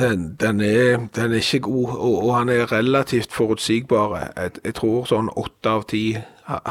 [0.00, 4.16] Den, den, er, den er ikke god, og, og han er relativt forutsigbar.
[4.36, 6.04] Jeg, jeg tror sånn åtte av ti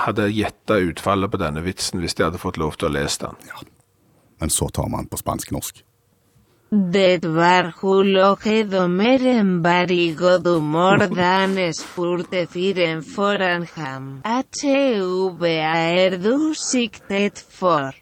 [0.06, 3.38] hadde gjetta utfallet på denne vitsen hvis de hadde fått lov til å lese den.
[3.52, 3.62] Ja.
[4.40, 5.84] Men så tar man på spansk-norsk.
[6.70, 7.72] Det var
[9.64, 14.22] var i god da han spurte fyren foran ham.
[14.22, 17.98] HVA er du siktet for?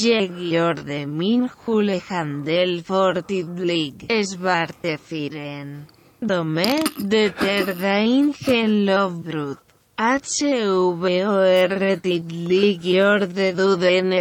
[0.00, 5.86] Jeg gjorde min hulehandel for tidlig, svarte fyren.
[6.20, 9.67] Dommer, det er da ingen lovbrudd.
[9.98, 14.20] HVOR tidlig gjorde du denne?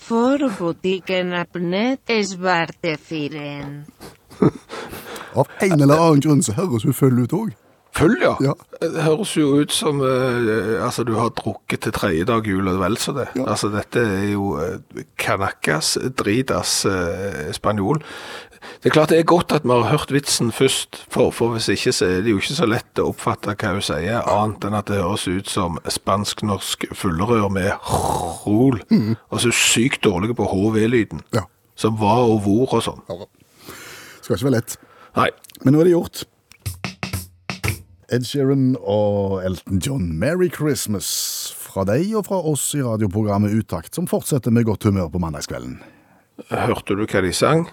[0.00, 1.34] For butikken
[2.30, 3.72] svarte fyren.
[5.34, 7.50] Av en eller annen grunn så høres hun full ut òg.
[7.98, 8.36] Full, ja.
[8.40, 8.54] Ja.
[8.80, 12.78] Det høres jo ut som eh, altså, du har drukket til tredje dag jul og
[12.80, 13.26] vel så det.
[13.42, 17.98] Altså, dette er jo eh, canacas, dritas, eh, spanjol.
[18.80, 21.68] Det er klart det er godt at vi har hørt vitsen først, for, for hvis
[21.72, 24.76] ikke så er det jo ikke så lett å oppfatte hva hun sier, annet enn
[24.76, 27.70] at det høres ut som spansk-norsk fullerør med
[28.46, 28.80] rol,
[29.30, 31.46] og så sykt dårlig på HV-lyden, Ja.
[31.76, 33.00] som var og hvor og sånn.
[34.20, 34.76] Skal ikke være lett.
[35.16, 35.30] Nei,
[35.64, 36.24] Men nå er det gjort.
[38.10, 41.08] Ed Sheeran og Elton John, Merry Christmas
[41.54, 45.76] fra deg og fra oss i radioprogrammet Utakt, som fortsetter med godt humør på mandagskvelden.
[46.50, 47.68] hørte du hva de sang?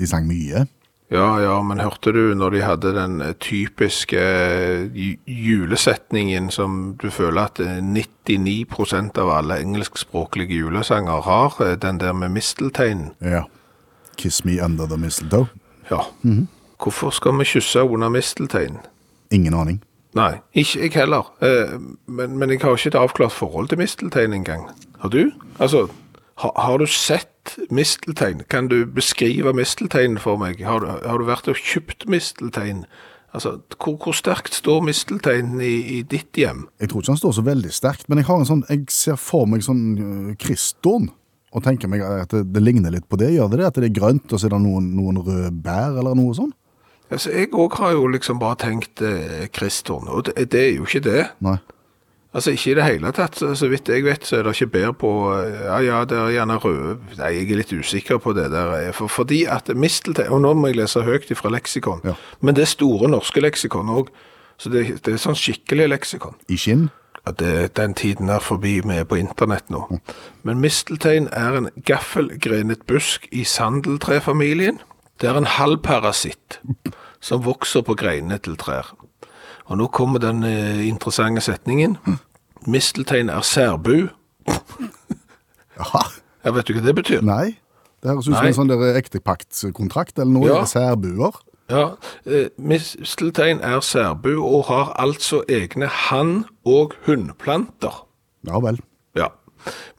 [0.00, 0.66] De sang mye.
[1.12, 7.10] Ja, ja, men hørte du når de hadde den eh, typiske eh, julesetningen som du
[7.12, 13.12] føler at eh, 99% av alle engelskspråklige julesanger har, eh, den der med mistelteinen?
[13.20, 13.44] Ja.
[14.16, 15.46] Kiss me under the mistletoe.
[15.90, 16.00] Ja.
[16.82, 18.80] Hvorfor skal vi kysse under mistelteinen?
[19.30, 19.82] Ingen aning.
[20.14, 21.30] Nei, ikke jeg heller.
[21.42, 21.76] Eh,
[22.06, 24.68] men, men jeg har ikke et avklart forhold til mistelteinen engang.
[25.02, 25.30] Har du?
[25.58, 25.88] Altså,
[26.38, 27.28] har, har du sett
[27.74, 28.44] misteltein?
[28.50, 30.62] Kan du beskrive mistelteinen for meg?
[30.64, 32.84] Har du, har du vært og kjøpt misteltein?
[33.34, 36.68] Altså, hvor, hvor sterkt står mistelteinen i, i ditt hjem?
[36.80, 39.18] Jeg tror ikke han står så veldig sterkt, men jeg, har en sånn, jeg ser
[39.18, 41.10] for meg sånn uh, kristtorn,
[41.54, 43.32] og tenker meg at det, det ligner litt på det.
[43.34, 43.66] Gjør det det?
[43.66, 46.54] At det er grønt, og så er det noen, noen røde bær, eller noe sånt?
[47.12, 50.86] Altså, jeg òg har jo liksom bare tenkt eh, kristtorn, og det, det er jo
[50.88, 51.20] ikke det.
[51.44, 51.58] Nei.
[52.34, 53.38] Altså, ikke i det hele tatt.
[53.38, 56.58] Så, vidt jeg vet, så er det ikke bedre på Ja, ja, det er gjerne
[56.58, 58.90] røde Nei, jeg er litt usikker på det der.
[58.96, 62.02] For, fordi at misteltein Og nå må jeg lese høyt fra leksikon.
[62.04, 62.16] Ja.
[62.40, 64.10] Men det er store norske leksikon òg.
[64.58, 66.34] Så det, det er sånn skikkelig leksikon.
[66.50, 66.88] I skinn?
[67.24, 69.86] Ja, det, den tiden er forbi, vi er på internett nå.
[70.44, 74.82] Men misteltein er en gaffelgrenet busk i sandeltrefamilien.
[75.22, 76.60] Det er en halvparasitt
[77.24, 78.92] som vokser på greinene til trær.
[79.66, 81.96] Og nå kommer den eh, interessante setningen.
[82.66, 84.08] Misteltein er særbu.
[85.78, 86.04] Jaha.
[86.44, 87.22] Ja, vet du hva det betyr?
[87.24, 87.54] Nei.
[88.04, 90.48] Det høres ut som en sånn ektepaktskontrakt eller noe.
[90.50, 90.58] Ja.
[90.60, 90.68] Ja.
[90.68, 91.38] Særbuer.
[91.72, 91.84] Ja,
[92.28, 98.02] eh, misteltein er særbu og har altså egne hann- og hunnplanter.
[98.44, 98.76] Ja vel.
[99.16, 99.30] Ja.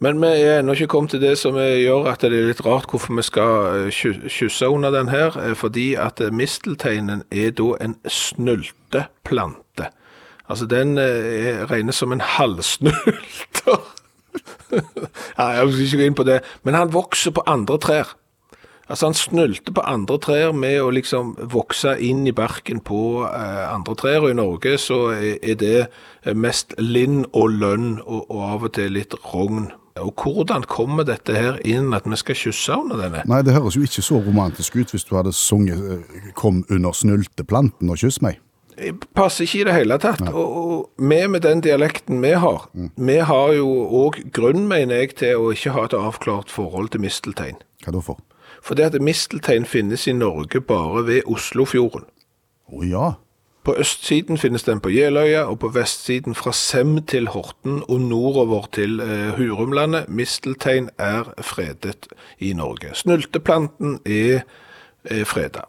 [0.04, 2.89] Men vi er ennå ikke kommet til det som gjør at det er litt rart
[2.91, 7.72] hvorfor vi skal eh, kysse under den her, eh, fordi at eh, mistelteinen er da
[7.82, 9.89] en snulteplante.
[10.46, 11.00] Altså den
[11.72, 13.80] regnes som en halvsnulter.
[14.70, 18.13] ja, jeg skal ikke gå inn på det, men han vokser på andre trær.
[18.86, 23.63] Altså han snylte på andre trær med å liksom vokse inn i barken på eh,
[23.71, 28.30] andre trær, og i Norge så er, er det eh, mest linn og lønn, og,
[28.30, 29.71] og av og til litt rogn.
[29.95, 33.24] Og hvordan kommer dette her inn at vi skal kysse under denne?
[33.32, 36.93] Nei, det høres jo ikke så romantisk ut hvis du hadde sunget eh, 'Kom under
[36.93, 38.38] snylteplanten og kyss meg'.
[38.76, 40.21] Det passer ikke i det hele tatt.
[40.30, 42.67] Og, og vi med den dialekten vi har,
[42.98, 43.69] vi har jo
[44.04, 47.56] òg grunn, mener jeg, til å ikke ha et avklart forhold til misteltein.
[47.86, 48.19] Hva da for?
[48.65, 52.08] For det at misteltein finnes i Norge bare ved Oslofjorden.
[52.73, 53.12] Å ja.
[53.65, 58.65] På østsiden finnes den på Jeløya, og på vestsiden fra Sem til Horten og nordover
[58.73, 60.10] til eh, Hurumlandet.
[60.10, 62.93] Misteltein er fredet i Norge.
[62.93, 64.45] Snulteplanten er,
[65.06, 65.65] er freda.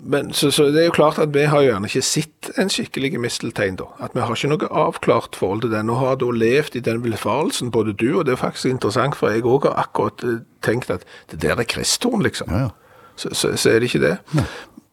[0.00, 3.16] Men, så, så det er jo klart at vi har gjerne ikke sett en skikkelig
[3.20, 3.88] misteltein da.
[4.02, 7.02] At vi har ikke noe avklart forhold til den, og har da levd i den
[7.04, 10.92] villfarelsen, både du, og det er faktisk interessant, for jeg òg har akkurat eh, tenkt
[10.92, 12.72] at det der er kristtorn, liksom Ja, ja.
[13.16, 14.16] så, så, så er det ikke det.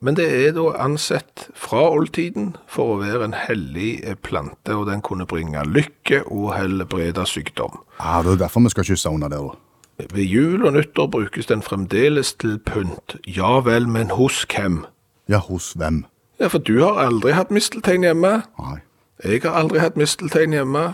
[0.03, 4.87] Men det er da ansett fra oldtiden for å være en hellig eh, plante, og
[4.89, 7.79] den kunne bringe lykke og helbrede sykdom.
[7.99, 8.21] ja.
[8.23, 9.59] Det er derfor vi skal kysse under der, da.
[9.97, 13.15] Ved jul og nyttår brukes den fremdeles til pynt.
[13.27, 14.85] Ja vel, men hos hvem?
[15.29, 16.05] Ja, hos hvem?
[16.39, 18.41] Ja, for du har aldri hatt misteltein hjemme.
[18.59, 18.79] Nei.
[19.23, 20.93] Jeg har aldri hatt misteltein hjemme.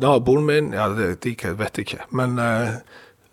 [0.00, 2.04] Naboen min, ja, det, de vet jeg ikke.
[2.12, 2.76] Men eh,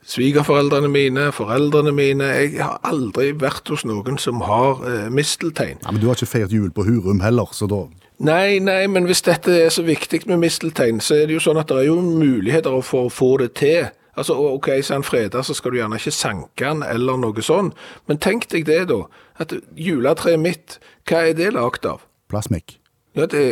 [0.08, 5.82] svigerforeldrene mine, foreldrene mine, jeg har aldri vært hos noen som har eh, misteltein.
[5.84, 7.88] Ja, Men du har ikke feiret jul på Hurum heller, så da
[8.22, 11.58] Nei, nei, men hvis dette er så viktig med misteltein, så er det jo sånn
[11.58, 13.88] at det er jo muligheter for å få det til.
[14.20, 17.72] Altså, ok, så han freder, så skal du gjerne ikke sanke han eller noe sånn.
[18.12, 19.06] Men tenk deg det da,
[19.40, 22.04] at juletreet mitt, hva er det lagt av?
[22.32, 22.78] Plasmikk.
[23.16, 23.44] Ja, det,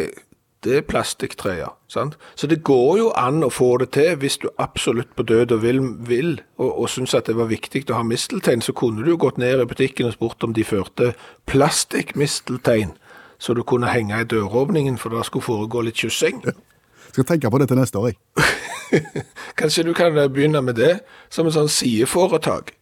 [0.64, 1.70] det er plastikktre, ja.
[1.88, 2.18] Sant?
[2.36, 5.64] Så det går jo an å få det til hvis du absolutt på død og
[5.64, 9.14] vil, vil og, og syns at det var viktig å ha misteltein, så kunne du
[9.14, 11.14] jo gått ned i butikken og spurt om de førte
[11.50, 12.98] plastikkmisteltein,
[13.40, 16.44] så du kunne henge i døråpningen, for det skulle foregå litt kyssing.
[17.14, 18.20] Skal tenke på det til neste år, jeg.
[19.60, 21.00] Kanskje du kan eh, begynne med det,
[21.30, 22.74] som en sånn sideforetak.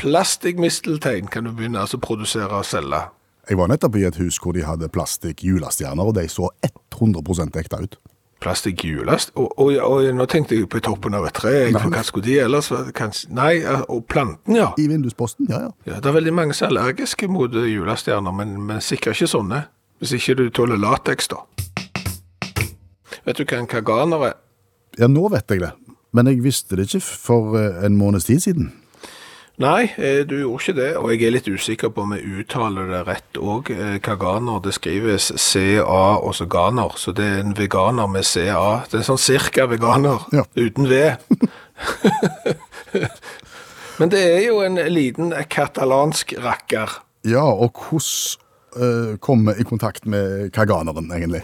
[0.00, 3.02] Plastikkmisteltein kan du begynne altså å produsere og selge.
[3.50, 6.48] Jeg var nettopp i et hus hvor de hadde plastikk julestjerner, og de så
[6.94, 7.98] 100% ekte ut.
[8.40, 9.34] Plastikkhjulast?
[9.34, 11.52] Og, og, og, nå tenkte jeg på toppen av et tre.
[11.74, 12.70] Hva skulle de ellers?
[12.96, 13.52] Kanskje, nei,
[13.92, 14.70] og planten, ja.
[14.80, 15.72] I vindusposten, ja ja.
[15.88, 15.98] ja.
[16.00, 19.64] Det er veldig mange som er allergiske mot eh, julestjerner, men, men sikkert ikke sånne.
[20.00, 21.42] Hvis ikke du tåler lateks, da.
[23.26, 24.38] Vet du hva en kaganer er?
[24.98, 25.72] Ja, nå vet jeg det.
[26.12, 28.72] Men jeg visste det ikke for eh, en måneds tid siden.
[29.60, 32.88] Nei, eh, du gjorde ikke det, og jeg er litt usikker på om jeg uttaler
[32.90, 33.68] det rett òg.
[34.02, 38.80] Kaganer, det skrives CA og så ganer, så det er en veganer med CA.
[38.90, 40.46] Det er sånn cirka veganer, Ja.
[40.56, 41.02] uten V.
[44.00, 47.02] Men det er jo en liten katalansk rakker.
[47.28, 48.40] Ja, og hvordan
[48.80, 51.42] uh, kom vi i kontakt med kaganeren, egentlig?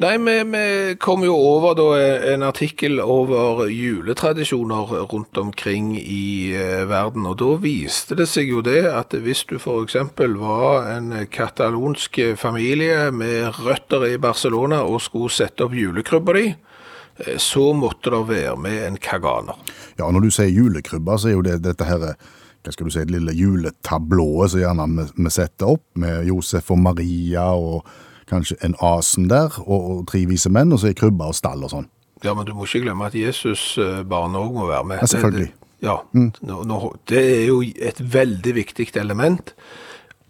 [0.00, 1.88] Nei, vi, vi kom jo over da
[2.32, 8.62] en artikkel over juletradisjoner rundt omkring i eh, verden, og da viste det seg jo
[8.64, 15.36] det at hvis du eksempel var en katalonsk familie med røtter i Barcelona og skulle
[15.36, 19.60] sette opp julekrybba di, eh, så måtte det være med en kaganer.
[20.00, 23.04] Ja, når du sier julekrybba, så er jo det dette her hva skal du si,
[23.04, 28.76] det lille juletablået som gjerne vi setter opp, med Josef og Maria og kanskje en
[28.80, 31.88] asen der, og, og tre vise menn, og så er krybba og stall og sånn.
[32.24, 35.00] Ja, men du må ikke glemme at Jesus eh, òg må være med.
[35.00, 35.52] Ja, selvfølgelig.
[35.80, 39.54] Ja, nå, nå, det er jo et veldig viktig element.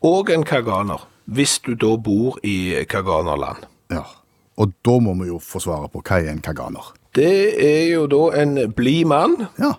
[0.06, 3.66] Og en kaganer, hvis du da bor i kaganerland.
[3.90, 4.04] Ja.
[4.60, 6.92] Og da må vi jo få svaret på hva er en kaganer.
[7.16, 9.74] Det er jo da en blid mann, Ja.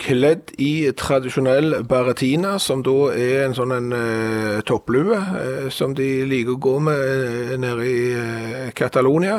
[0.00, 6.08] Kledd i tradisjonell baratina, som da er en sånn en eh, topplue, eh, som de
[6.28, 9.38] liker å gå med eh, nede i eh, Catalonia.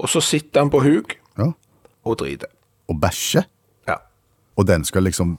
[0.00, 1.50] Og så sitter han på huk ja.
[2.04, 2.52] og driter.
[2.90, 3.44] Og bæsje,
[3.88, 3.98] Ja.
[4.56, 5.38] og den skal liksom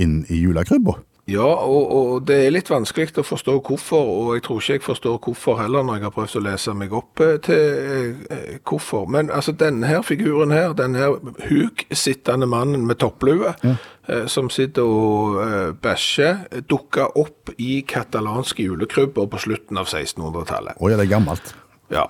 [0.00, 0.98] inn i julekrybba.
[1.30, 4.84] Ja, og, og det er litt vanskelig å forstå hvorfor, og jeg tror ikke jeg
[4.84, 9.06] forstår hvorfor heller når jeg har prøvd å lese meg opp eh, til eh, hvorfor.
[9.14, 11.16] Men altså denne her figuren her, denne her
[11.50, 19.30] huk-sittende mannen med topplue, eh, som sitter og eh, bæsjer, dukka opp i katalanske julekrybber
[19.30, 20.80] på slutten av 1600-tallet.
[20.80, 21.54] Oi, det er gammelt.
[21.90, 22.04] Ja,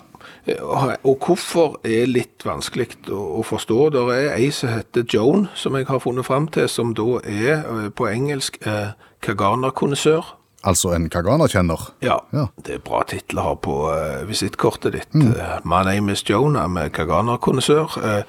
[1.04, 3.78] og hvorfor er litt vanskelig å, forstå.
[3.94, 7.62] Det er ei som heter Joan, som jeg har funnet fram til, som da er
[7.64, 8.90] eh, på engelsk eh,
[9.24, 10.34] Kagana-konnissør.
[10.68, 11.86] Altså en kaganerkjenner.
[12.04, 12.48] Ja, Ja.
[12.60, 15.14] det er bra titler å ha på eh, visittkortet ditt.
[15.16, 15.32] Mm.
[15.64, 17.96] My name is Joan, I'm a Kagana-konnissør.
[18.04, 18.22] Eh,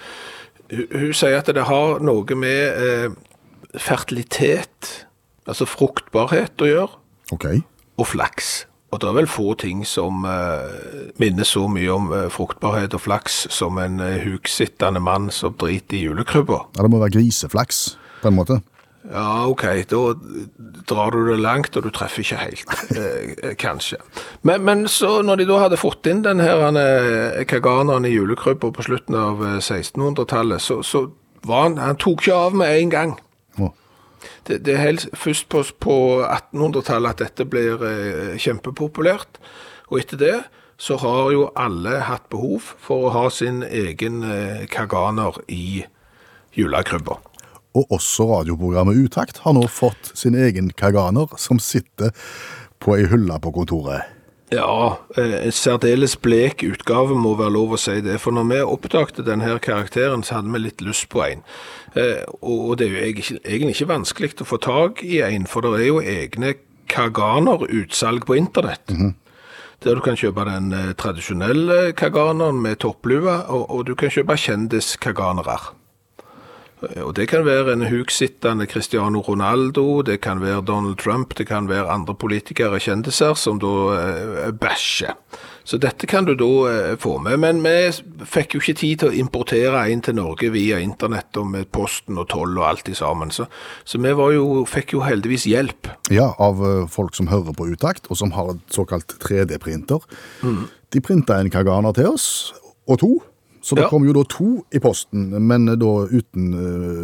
[0.72, 3.10] hun, hun sier at det har noe med eh,
[3.76, 5.06] fertilitet,
[5.48, 7.00] altså fruktbarhet å gjøre,
[7.36, 7.46] Ok.
[8.00, 8.66] og flaks.
[8.92, 13.06] Og det er vel få ting som eh, minner så mye om eh, fruktbarhet og
[13.06, 16.66] flaks som en eh, huksittende mann som driter i julekrybba.
[16.76, 17.86] Ja, det må være griseflaks,
[18.22, 18.60] på en måte.
[19.10, 20.02] Ja, ok, da
[20.88, 23.98] drar du det langt, og du treffer ikke helt, eh, kanskje.
[24.44, 28.70] Men, men så når de da hadde fått inn den her eh, kaganeren i julekrybba
[28.76, 31.08] på slutten av eh, 1600-tallet, så, så
[31.48, 33.18] var han, han tok ikke av med en gang.
[34.48, 39.42] Det, det er helt først på, på 1800-tallet at dette blir eh, kjempepopulært,
[39.92, 40.36] og etter det
[40.82, 45.84] så har jo alle hatt behov for å ha sin egen eh, kaganer i
[46.58, 47.20] julekrybba.
[47.78, 52.12] Og også radioprogrammet Utakt har nå fått sin egen kaganer, som sitter
[52.82, 54.10] på ei hylle på kontoret.
[54.52, 58.18] Ja, eh, en særdeles blek utgave må være lov å si det.
[58.20, 61.44] For når vi oppdagte denne karakteren, så hadde vi litt lyst på en.
[61.96, 65.80] Eh, Og det er jo egentlig ikke vanskelig å få tak i en, for det
[65.80, 66.56] er jo egne
[66.92, 68.92] kaganer-utsalg på internett.
[69.82, 74.36] Der du kan kjøpe den eh, tradisjonelle kaganeren med topplue, og, og du kan kjøpe
[74.38, 75.56] kjendis-kaganere.
[76.82, 81.48] Eh, Og det kan være en huksittende Cristiano Ronaldo, det kan være Donald Trump, det
[81.48, 85.14] kan være andre politikere, kjendiser, som da eh, bæsjer.
[85.64, 87.38] Så dette kan du da eh, få med.
[87.40, 91.52] Men vi fikk jo ikke tid til å importere en til Norge via internett og
[91.54, 93.30] med posten og toll og alt i sammen.
[93.32, 93.46] Så,
[93.86, 95.92] så vi var jo, fikk jo heldigvis hjelp.
[96.10, 100.02] Ja, av eh, folk som hører på Utakt, og som har såkalt 3D-printer.
[100.92, 102.26] De printa en kaganer til oss,
[102.90, 103.12] og to.
[103.72, 103.90] Så det Ja.
[103.90, 106.50] kom jo da to i posten, men da uten,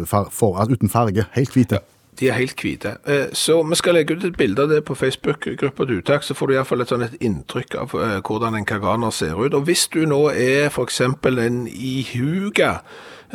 [0.02, 1.24] eh, for, altså uten farge.
[1.32, 1.78] Helt hvite.
[2.20, 2.96] De er helt hvite.
[3.06, 6.34] Eh, Så vi skal legge ut et bilde av det på Facebook-gruppa til Uttak, så
[6.34, 9.54] får du iallfall et, sånn et inntrykk av eh, hvordan en kaganer ser ut.
[9.54, 11.00] Og hvis du nå er f.eks.
[11.00, 12.80] en ihuga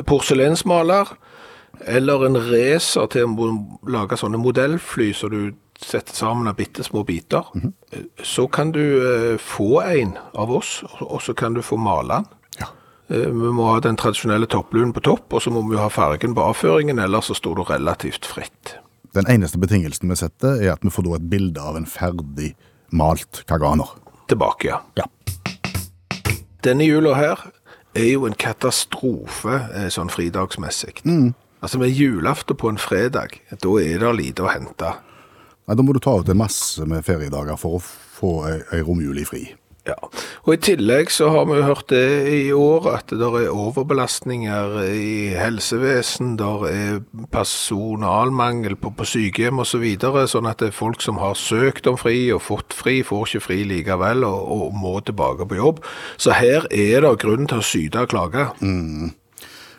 [0.06, 1.08] porselensmaler,
[1.88, 3.50] eller en racer til å
[3.90, 7.44] lage sånne modellfly så du setter sammen av bitte små biter,
[7.92, 12.26] eh, så kan du få en av oss, og så kan du få male den.
[13.10, 16.36] Eh, Vi må ha den tradisjonelle toppluen på topp, og så må vi ha fargen
[16.36, 18.76] på avføringen, ellers så står det relativt fritt.
[19.14, 22.56] Den eneste betingelsen vi setter, er at vi får et bilde av en ferdig
[22.92, 23.92] malt kaganer.
[24.28, 24.80] Tilbake, ja.
[24.98, 25.06] Ja.
[26.64, 27.42] Denne jula her
[27.94, 31.04] er jo en katastrofe eh, sånn fridagsmessig.
[31.64, 34.94] Altså med julaften på en fredag, da er det lite å hente.
[35.68, 38.32] Nei, Da må du ta ut en masse med feriedager for å få
[38.74, 39.44] ei romjul i fri.
[39.84, 39.98] Ja,
[40.48, 44.78] og i tillegg så har vi jo hørt det i år at det er overbelastninger
[44.88, 47.02] i helsevesen, det er
[47.34, 51.90] personalmangel på, på sykehjem og så videre, sånn at det er folk som har søkt
[51.92, 55.84] om fri og fått fri, får ikke fri likevel og, og må tilbake på jobb.
[56.16, 58.48] Så her er det grunn til å syte og klage.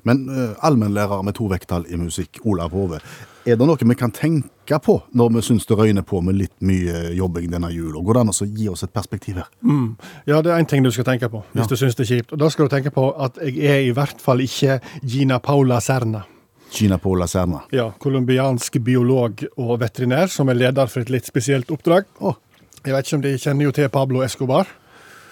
[0.05, 3.01] Men uh, allmennlærer med to vekttall i musikk, Olav Hove,
[3.45, 6.55] er det noe vi kan tenke på når vi syns det røyner på med litt
[6.64, 8.00] mye jobbing denne jula?
[8.00, 9.50] Går det an å gi oss et perspektiv her?
[10.25, 12.33] Ja, det er én ting du skal tenke på hvis du syns det er kjipt.
[12.33, 15.81] Og Da skal du tenke på at jeg er i hvert fall ikke Gina Paula
[15.85, 16.25] Serna.
[16.73, 17.61] Gina Paula Serna.
[17.73, 22.09] Ja, Colombiansk biolog og veterinær som er leder for et litt spesielt oppdrag.
[22.21, 22.40] Oh.
[22.85, 24.73] Jeg vet ikke om de kjenner jo til Pablo Escobar.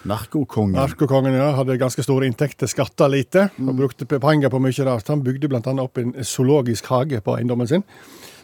[0.08, 0.74] Narkokongen.
[0.78, 5.08] Narkokongen ja, hadde ganske store inntekter, skatta lite og brukte pe- penger på mye rart.
[5.12, 5.62] Han bygde bl.a.
[5.82, 7.86] opp en zoologisk hage på eiendommen sin,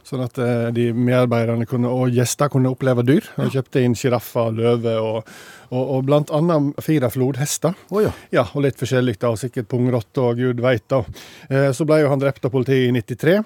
[0.09, 3.27] Sånn at eh, de medarbeiderne kunne, og gjester kunne oppleve dyr.
[3.37, 5.27] Han kjøpte inn sjiraffer, løve og,
[5.69, 7.75] og, og blant annet fire flodhester.
[7.93, 8.13] Oh, ja.
[8.33, 11.03] Ja, og litt forskjellig, da, og sikkert pungrotte og gud veit da.
[11.51, 13.37] Eh, Så ble jo han drept av politiet i 93,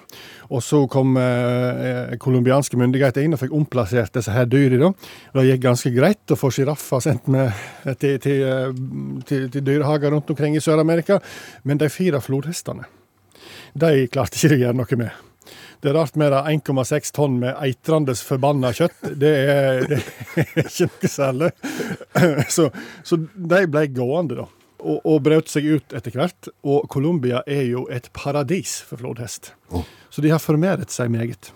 [0.49, 4.93] og så kom eh, colombianske myndigheter inn og fikk omplassert disse her dyra, da.
[5.33, 7.51] Og Det gikk ganske greit å få sjiraffer sendt med
[7.99, 8.81] til, til, eh,
[9.27, 11.19] til, til dyrehager rundt omkring i Sør-Amerika,
[11.63, 12.87] men de fire flodhestene,
[13.75, 15.32] de klarte ikke å gjøre noe med.
[15.83, 19.01] Det er rart med det 1,6 tonn med eitrende forbanna kjøtt.
[19.19, 19.97] Det er, det
[20.39, 21.49] er ikke noe særlig.
[22.47, 22.69] Så,
[23.03, 24.45] så de ble gående, da.
[24.79, 26.47] Og, og brøt seg ut etter hvert.
[26.63, 29.51] Og Colombia er jo et paradis for flodhest.
[30.07, 31.51] Så de har formeret seg meget.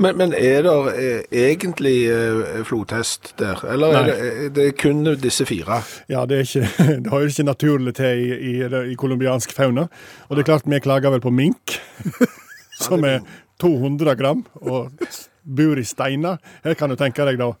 [0.00, 4.16] Men, men er det eh, egentlig eh, flodhest der, eller er det,
[4.54, 5.80] det, er kun disse fire?
[6.08, 6.70] Ja, det, ikke,
[7.02, 8.54] det har jo ikke naturlig til i, i,
[8.92, 9.88] i colombiansk fauna.
[10.28, 11.76] Og det er klart, vi klager vel på mink,
[12.86, 13.26] som er
[13.60, 14.94] 200 gram og
[15.42, 16.38] bor i steiner.
[16.64, 17.52] Her kan du tenke deg da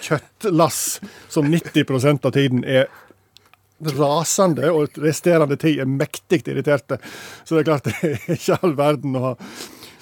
[0.00, 2.88] kjøttlass som 90 av tiden er
[3.84, 6.98] rasende, og resterende tid er mektig irriterte.
[7.44, 9.32] Så det er klart, det er ikke all verden å ha.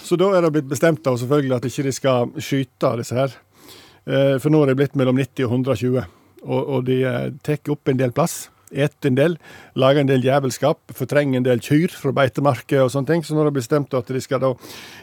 [0.03, 3.36] Så da er det blitt bestemt da, selvfølgelig at ikke de skal skyte disse her.
[4.05, 6.03] Eh, For nå er det blitt mellom 90 og 120.
[6.43, 8.49] Og, og de eh, tar opp en del plass.
[8.72, 9.38] Et en del,
[9.76, 13.24] lager en del jævelskap, fortrenger en del kyr fra beitemarker og sånne ting.
[13.24, 14.54] Så nå har de bestemt at de skal da,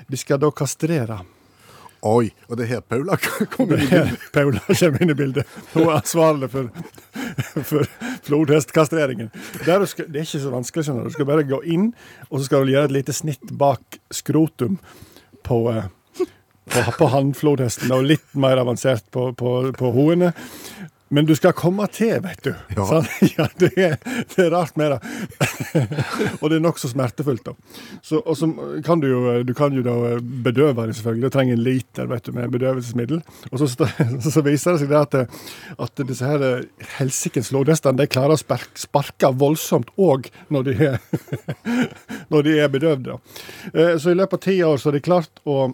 [0.10, 1.20] de skal da kastrere.
[2.00, 3.18] Oi, og det er her Paula
[3.56, 3.84] kommer inn.
[3.84, 4.22] i bildet.
[4.32, 5.56] Paula kommer inn i bildet.
[5.74, 6.70] Hun er ansvarlig for,
[7.68, 7.90] for
[8.24, 9.32] flodhestkastreringen.
[9.66, 10.86] Det er, det ikke så vanskelig.
[10.88, 11.90] skjønner Du Du skal bare gå inn,
[12.30, 14.80] og så skal du gjøre et lite snitt bak skrotum
[15.44, 15.92] på, eh,
[16.72, 17.92] på, på hannflodhesten.
[17.92, 20.32] Og litt mer avansert på, på, på hoene.
[21.10, 22.52] Men du skal komme til, vet du.
[22.76, 22.86] Ja.
[22.86, 23.08] Sånn?
[23.38, 23.96] ja det, er,
[24.36, 25.00] det er rart med det.
[26.40, 27.48] og det er nokså smertefullt.
[27.50, 27.56] da.
[28.06, 28.50] Så, og så
[28.86, 31.26] kan du jo, du kan jo da bedøve det, selvfølgelig.
[31.26, 33.24] Du trenger en liter vet du, med bedøvelsesmiddel.
[33.50, 33.70] Og så,
[34.36, 35.42] så viser det seg det at,
[35.88, 36.46] at disse her
[37.00, 41.00] helsikens lodhestene de klarer å spark, sparke voldsomt òg når de er,
[42.30, 43.18] når de er bedøvde.
[43.74, 45.72] Eh, Så i løpet av ti år så har de klart å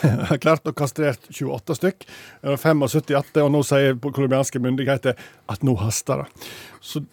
[0.44, 2.06] klart å kastrert 28 stykk.
[2.42, 5.16] eh, 75 etter, og nå sier colombianske myndigheter
[5.52, 6.50] at nå haster det.
[6.80, 7.04] Så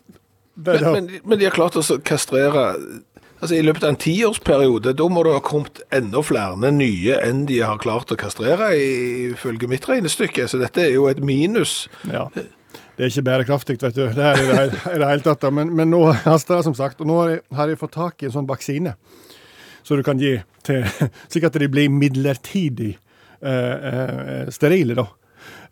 [0.59, 2.65] det, Men, men, men de har klart å kastrere
[3.39, 7.45] altså I løpet av en tiårsperiode, da må det ha kommet enda flere nye enn
[7.47, 10.43] de har klart å kastrere, i- ifølge mitt regnestykke.
[10.51, 11.86] Så dette er jo et minus.
[12.11, 12.25] Ja.
[12.36, 14.01] Det er ikke bærekraftig, vet du.
[14.11, 15.47] Det er i det, det hele tatt.
[15.55, 16.99] Men, men nå haster det, som sagt.
[16.99, 18.97] Og nå har jeg, har jeg fått tak i en sånn vaksine
[19.89, 20.35] som du kan gi
[20.65, 20.85] til
[21.31, 25.07] Slik at de blir midlertidig eh, eh, sterile, da.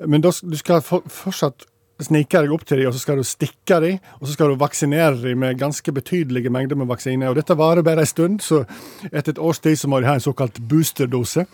[0.09, 1.67] Men da, du skal for, fortsatt
[2.03, 4.59] snike deg opp til dem, og så skal du stikke dem, og så skal du
[4.61, 7.29] vaksinere dem med ganske betydelige mengder med vaksine.
[7.29, 8.63] Og dette varer bare en stund, så
[9.09, 11.45] etter et års tid så må de ha en såkalt boosterdose.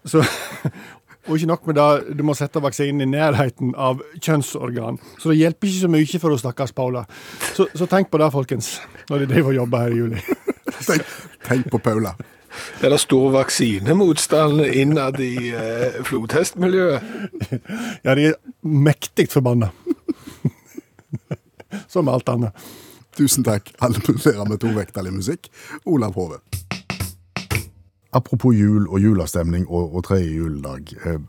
[0.00, 0.22] Så,
[1.28, 4.96] og ikke nok med det, du må sette vaksinen i nærheten av kjønnsorgan.
[5.20, 7.02] Så det hjelper ikke så mye for oss stakkars Paula.
[7.52, 8.78] Så, så tenk på det, folkens,
[9.10, 10.22] når de driver og jobber her i juli.
[10.86, 11.06] Tenk,
[11.46, 12.14] tenk på Paula.
[12.82, 17.02] Er det stor vaksinemotstand innad i eh, flodhestmiljøet?
[18.04, 19.70] Ja, de er mektig forbanna.
[21.88, 22.66] Som alt annet.
[23.16, 23.70] Tusen takk.
[23.84, 25.50] Alle pulserer med tovektig musikk.
[25.84, 26.40] Olav Hove.
[28.12, 30.88] Apropos jul og julestemning og, og tredje juledag.
[31.06, 31.20] Eh,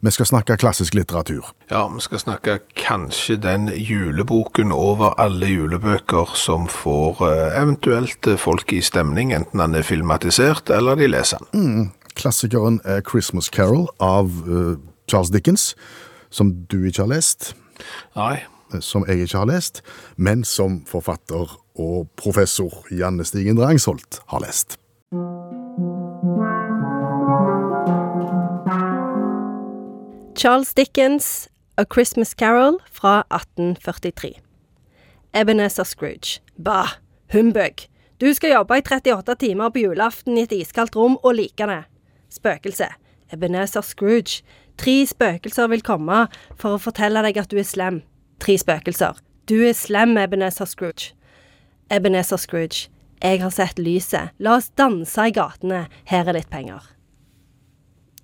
[0.00, 1.50] vi skal snakke klassisk litteratur.
[1.70, 8.72] Ja, vi skal snakke kanskje den juleboken over alle julebøker som får eh, eventuelt folk
[8.72, 11.90] i stemning, enten den er filmatisert eller de leser den.
[12.16, 14.74] Klassikeren er Christmas Carol av eh,
[15.12, 15.74] Charles Dickens,
[16.32, 17.52] som du ikke har lest,
[18.16, 18.38] Nei.
[18.72, 19.84] eh, som jeg ikke har lest,
[20.16, 24.79] men som forfatter og professor Janne Stigen Drangsholt har lest.
[30.40, 34.40] Charles Dickens' A Christmas Carol fra 1843.
[35.34, 36.40] Ebenezer Scrooge.
[36.56, 36.88] Bah,
[37.32, 37.74] humbug.
[38.20, 41.82] Du skal jobbe i 38 timer på julaften i et iskaldt rom og like det.
[42.32, 42.88] Spøkelse.
[43.32, 44.40] Ebenezer Scrooge.
[44.78, 46.22] Tre spøkelser vil komme
[46.56, 47.98] for å fortelle deg at du er slem.
[48.40, 49.20] Tre spøkelser.
[49.44, 51.12] Du er slem, Ebenezer Scrooge.
[51.92, 52.88] Ebenezer Scrooge.
[53.20, 54.32] Jeg har sett lyset.
[54.40, 55.84] La oss danse i gatene.
[56.08, 56.88] Her er litt penger.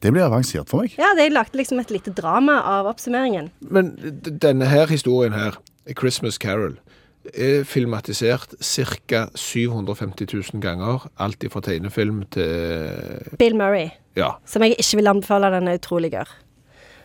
[0.03, 0.94] Det blir avansert for meg.
[1.01, 3.51] Ja, de lagde liksom et lite drama av oppsummeringen.
[3.61, 3.94] Men
[4.42, 5.57] denne her historien her,
[5.99, 6.76] Christmas Carol,
[7.34, 9.24] er filmatisert ca.
[9.34, 11.09] 750 000 ganger.
[11.18, 14.34] Alt fra tegnefilm til Bill Murray, Ja.
[14.47, 16.30] som jeg ikke vil anbefale, den er utrolig gørr.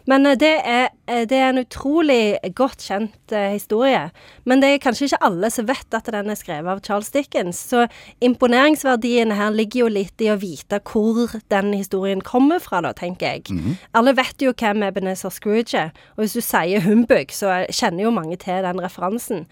[0.09, 4.07] Men eh, det er, eh, det er en utrolig godt kjent eh, historie.
[4.49, 7.59] Men det er kanskje ikke alle som vet at den er skrevet av Charles Dickens.
[7.71, 7.85] Så
[8.23, 13.37] imponeringsverdien her ligger jo litt i å vite hvor den historien kommer fra, da, tenker
[13.37, 13.75] jeg.
[13.97, 15.93] Alle vet jo hvem Ebenezer Scrooge er.
[16.15, 19.47] Og hvis du sier humbug, så kjenner jo mange til den referansen.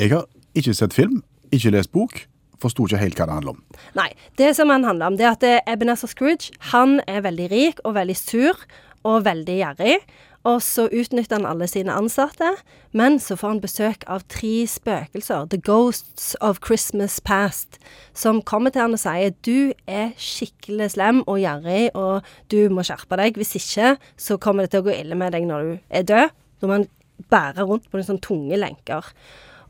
[0.00, 0.28] Jeg har
[0.58, 1.22] ikke sett film,
[1.54, 2.24] ikke lest bok,
[2.62, 3.62] forsto ikke helt hva det handler om.
[3.98, 4.08] Nei,
[4.40, 7.96] det som han handler om, det er at Ebenezer Scrooge, han er veldig rik og
[7.98, 8.64] veldig sur
[9.04, 9.98] og veldig gjerrig.
[10.44, 12.50] Og så utnytter han alle sine ansatte,
[12.92, 17.78] men så får han besøk av tre spøkelser, The Ghosts of Christmas Past,
[18.12, 22.84] som kommer til han og sier du er skikkelig slem og gjerrig, og du må
[22.84, 23.40] skjerpe deg.
[23.40, 26.36] Hvis ikke, så kommer det til å gå ille med deg når du er død.
[26.60, 26.86] Da må han
[27.32, 29.08] bære rundt på noen sånne tunge lenker.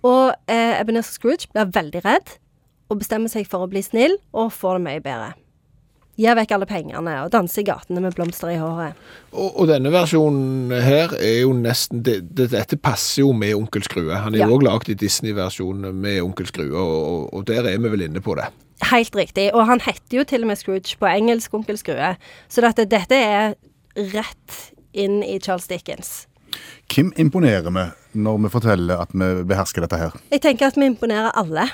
[0.04, 2.34] Og eh, Ebenezer Scrooge blir veldig redd
[2.90, 5.32] og bestemmer seg for å bli snill og får det mye bedre.
[6.16, 8.94] Gir vekk alle pengene og danser i gatene med blomster i håret.
[9.32, 13.82] Og, og denne versjonen her er jo nesten det, det, Dette passer jo med Onkel
[13.82, 14.14] Skrue.
[14.14, 14.54] Han er jo Ja.
[14.54, 18.36] òg lagd i Disney-versjonen med Onkel Skrue, og, og der er vi vel inne på
[18.38, 18.46] det.
[18.92, 19.48] Helt riktig.
[19.54, 22.14] Og han heter jo til og med Scrooge på engelsk, onkel Skrue.
[22.48, 23.54] Så dette, dette er
[24.14, 24.60] rett
[24.94, 26.26] inn i Charles Dickens.
[26.94, 27.84] Hvem imponerer vi
[28.14, 30.12] når vi forteller at vi behersker dette her?
[30.30, 31.64] Jeg tenker at vi imponerer alle.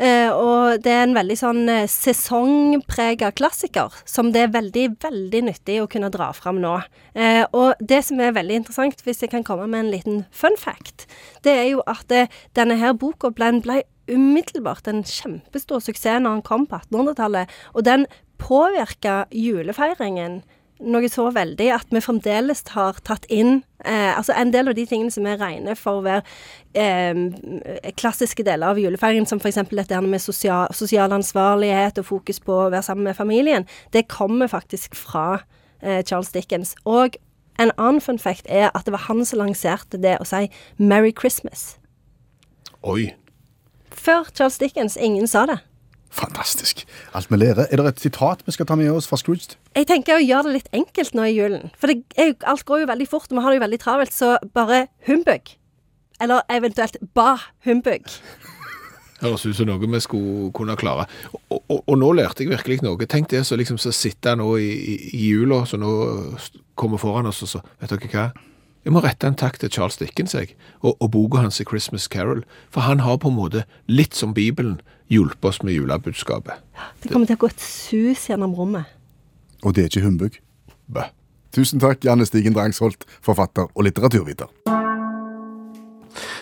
[0.00, 5.42] Eh, og det er en veldig sånn eh, sesongprega klassiker, som det er veldig, veldig
[5.50, 6.78] nyttig å kunne dra fram nå.
[7.12, 10.56] Eh, og det som er veldig interessant, hvis jeg kan komme med en liten fun
[10.60, 11.08] fact,
[11.44, 16.38] det er jo at det, denne her boka ble, ble umiddelbart en kjempestor suksess når
[16.40, 18.08] den kom på 1800-tallet, og den
[18.40, 20.40] påvirka julefeiringen
[20.80, 24.86] noe så veldig at vi fremdeles har tatt inn eh, altså en del av de
[24.88, 26.22] tingene som vi regner for å være
[26.78, 29.60] eh, klassiske deler av julefeiringen, som f.eks.
[29.70, 34.50] dette med sosial, sosial ansvarlighet og fokus på å være sammen med familien, det kommer
[34.50, 35.42] faktisk fra
[35.82, 36.74] eh, Charles Dickens.
[36.88, 37.20] Og
[37.60, 41.12] en annen fun fact er at det var han som lanserte det å si 'Merry
[41.12, 41.76] Christmas'.
[42.82, 43.12] Oi.
[43.90, 44.96] Før Charles Dickens.
[44.96, 45.58] Ingen sa det.
[46.10, 46.82] Fantastisk.
[47.14, 47.66] Alt vi lærer.
[47.70, 49.56] Er det et sitat vi skal ta med oss fra Scrooge?
[49.76, 51.70] Jeg tenker å gjøre det litt enkelt nå i julen.
[51.78, 53.80] For det er jo, alt går jo veldig fort, og vi har det jo veldig
[53.84, 55.52] travelt, så bare humbug.
[56.20, 58.10] Eller eventuelt ba humbug.
[59.20, 61.06] Høres ut som noe vi skulle kunne klare.
[61.30, 63.06] Og, og, og nå lærte jeg virkelig noe.
[63.06, 65.92] Tenk det så liksom så sitte nå i, i, i jula, så nå
[66.74, 68.30] kommer foran oss og så Vet dere hva?
[68.80, 72.08] Jeg må rette en takk til Charles Dickens, jeg, og, og boka hans i Christmas
[72.08, 72.40] Carol.
[72.72, 74.78] For han har på en måte, litt som Bibelen,
[75.12, 76.62] hjulpet oss med julebudskapet.
[77.02, 78.88] Det kommer til å gå et sus gjennom rommet.
[79.60, 80.38] Og det er ikke humbug.
[80.88, 81.04] Bø.
[81.52, 84.48] Tusen takk, Janne Stigen Drangsholt, forfatter og litteraturviter.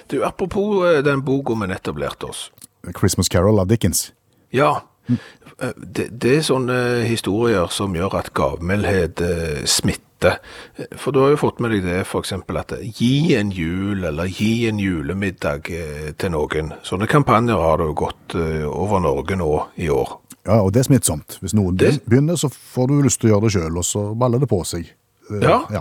[0.08, 2.48] Du, apropos eh, den boka vi nettopp lærte oss.
[2.96, 4.12] Christmas Carol av Dickens.
[4.54, 6.78] Ja, eh, det, det er sånne
[7.08, 10.07] historier som gjør at gavmildhet eh, smitter.
[10.24, 14.26] Eh, For du har jo fått med deg det eksempel at gi en jul eller
[14.26, 16.72] gi en julemiddag eh, til noen.
[16.82, 20.16] Sånne kampanjer har det jo gått eh, over Norge nå i år.
[20.48, 21.38] Ja, og det er smittsomt.
[21.42, 24.14] Hvis noen Det- begynner, så får du lyst til å gjøre det sjøl, og så
[24.16, 24.90] baller det på seg.
[25.30, 25.62] Eh, Ja.
[25.70, 25.80] ja.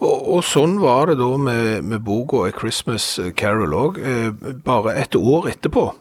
[0.00, 4.00] Og, og sånn var det da med, med boka A Christmas Carol òg.
[4.64, 5.92] Bare et år etterpå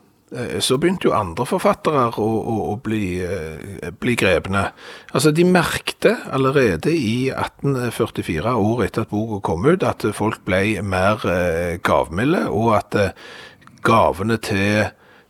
[0.60, 4.68] så begynte jo andre forfattere å, å, å bli, eh, bli grepne.
[5.14, 10.82] Altså, de merkte allerede i 1844, år etter at boka kom ut, at folk ble
[10.84, 13.18] mer eh, gavmilde, og at eh,
[13.86, 14.86] gavene til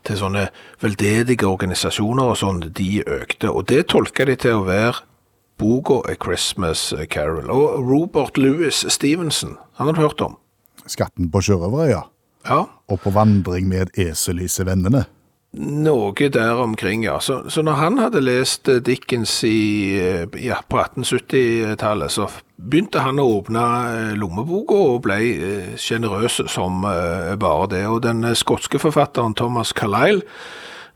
[0.05, 0.43] til sånne
[0.83, 3.49] veldedige organisasjoner og sånn, de økte.
[3.49, 5.01] Og det tolka de til å være
[5.57, 7.49] boka A Christmas Carol.
[7.49, 10.37] Og Robert Louis Stevenson, han har du hørt om?
[10.85, 11.89] Skatten på sjørøverøya.
[11.95, 12.03] Ja.
[12.91, 15.05] Og på vandring med et esel i vennene.
[15.55, 17.19] Noe der omkring, ja.
[17.19, 22.27] Så, så når han hadde lest eh, Dickens i, eh, ja, på 1870-tallet, så
[22.59, 25.19] begynte han å åpne eh, lommeboka og ble
[25.79, 27.85] sjenerøs som bare det.
[27.87, 30.25] Og den skotske forfatteren Thomas Carlyle,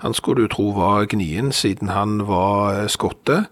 [0.04, 3.46] han skulle du tro var gnien siden han var skotte.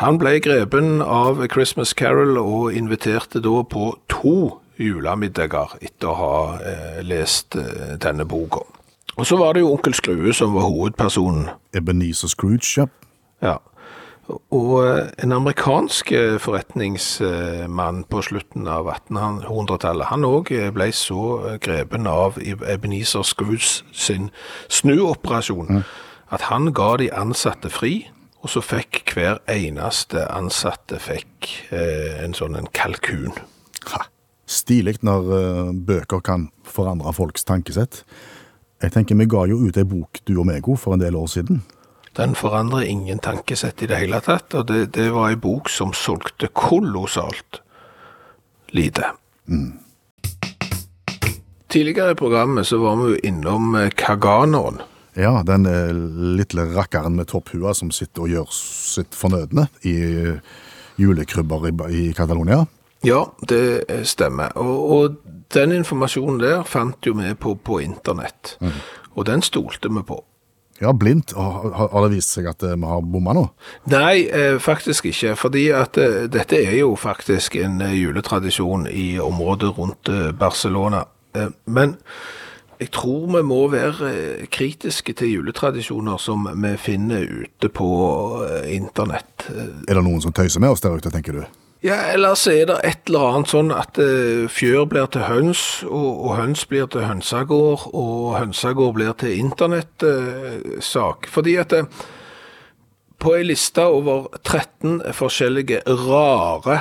[0.00, 6.36] Han ble grepen av Christmas Carol og inviterte da på to julemiddager etter å ha
[6.64, 8.64] eh, lest eh, denne boka.
[9.16, 11.50] Og så var det jo onkel Skrue som var hovedpersonen.
[11.76, 12.86] Ebenezer Scrooge, ja.
[13.42, 13.56] Ja.
[14.54, 21.58] Og eh, en amerikansk eh, forretningsmann på slutten av 1800-tallet, han òg ble så eh,
[21.62, 24.30] grepen av Ebenezer Scrooge sin
[24.68, 25.84] snuoperasjon
[26.30, 28.06] at han ga de ansatte fri,
[28.40, 33.34] og så fikk hver eneste ansatte fikk eh, en sånn en kalkun.
[33.90, 34.06] Ha.
[34.50, 38.02] Stilig når eh, bøker kan forandre folks tankesett.
[38.82, 41.28] Jeg tenker Vi ga jo ut ei bok, du og meg, for en del år
[41.30, 41.62] siden.
[42.18, 45.92] Den forandrer ingen tankesett i det hele tatt, og det, det var ei bok som
[45.94, 47.62] solgte kolossalt.
[48.72, 49.04] lite.
[51.70, 54.82] Tidligere i programmet så var vi jo innom eh, Kaganoen.
[55.18, 55.94] Ja, den eh,
[56.38, 59.94] lille rakkeren med topphua som sitter og gjør sitt fornødne i
[60.98, 62.64] julekrybber i, i Catalonia.
[63.06, 64.52] Ja, det stemmer.
[64.60, 68.58] Og, og den informasjonen der fant jo vi på, på internett.
[69.16, 70.20] Og den stolte vi på.
[70.80, 71.34] Ja, blindt.
[71.36, 73.44] Har, det vist seg at eh, vi har bomma nå?
[73.92, 75.34] Nei, eh, faktisk ikke.
[75.36, 81.04] Fordi at eh, dette er jo faktisk en juletradisjon i området rundt Barcelona.
[81.70, 81.98] Men
[82.80, 87.90] jeg tror vi må være kritiske til juletradisjoner som vi finner ute på
[88.72, 89.50] internett.
[89.86, 91.44] Er det noen som tøyser med oss der ute, tenker du?
[91.80, 96.26] Ja, ellers er det et eller annet sånn at eh, fjør blir til høns, og,
[96.26, 101.30] og høns blir til hønsegård, og hønsegård blir til internettsak.
[101.32, 101.88] Fordi at eh,
[103.16, 106.76] på ei liste over 13 forskjellige rare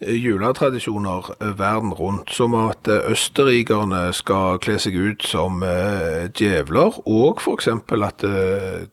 [0.00, 6.32] eh, juletradisjoner eh, verden rundt, som at eh, østerrikerne skal kle seg ut som eh,
[6.32, 8.86] djevler, og eksempel at eh,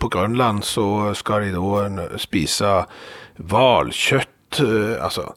[0.00, 2.78] på Grønland så skal de da spise
[3.36, 5.30] hvalkjøtt, eh, altså,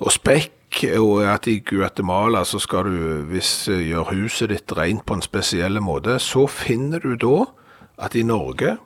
[0.00, 3.00] og spekk, og at i Guatemala så skal du,
[3.32, 7.44] hvis eh, gjør huset ditt rent på en spesiell måte, så finner du da
[8.00, 8.76] at i Norge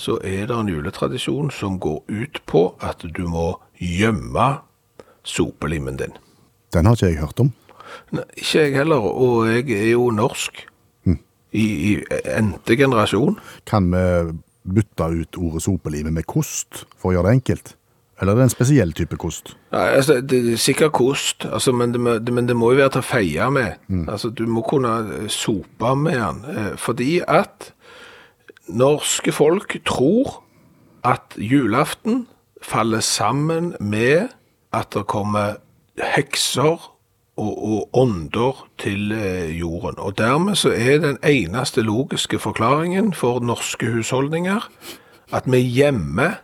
[0.00, 4.60] så er det en juletradisjon som går ut på at du må gjemme
[5.26, 6.14] sopelimen din.
[6.72, 7.50] Den har ikke jeg hørt om.
[8.14, 10.66] Nei, ikke jeg heller, og jeg er jo norsk.
[11.50, 11.92] I, i
[12.30, 13.34] ente generasjon.
[13.66, 14.02] Kan vi
[14.70, 17.72] bytte ut ordet sopelime med kost, for å gjøre det enkelt?
[18.20, 19.54] Eller er det en spesiell type kost?
[19.72, 22.76] Ja, altså, det er sikkert kost, altså, men, det, må- det, men det må jo
[22.82, 23.78] være til å feie med.
[24.12, 24.92] Altså, du må kunne
[25.22, 26.42] eh, sope med den.
[26.56, 27.70] eh, Fordi at
[28.68, 30.42] norske folk tror
[31.04, 32.26] at julaften
[32.62, 34.28] faller sammen med
[34.72, 35.56] at det kommer
[36.14, 36.76] hekser
[37.40, 39.96] og, og ånder til eh, jorden.
[39.98, 44.68] Og dermed så er den eneste logiske forklaringen for norske husholdninger
[45.32, 46.36] at vi gjemmer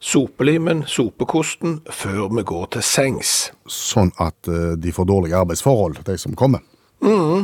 [0.00, 3.34] sopelimen, sopekosten, før vi går til sengs.
[3.66, 6.64] Sånn at eh, de får dårlige arbeidsforhold, de som kommer.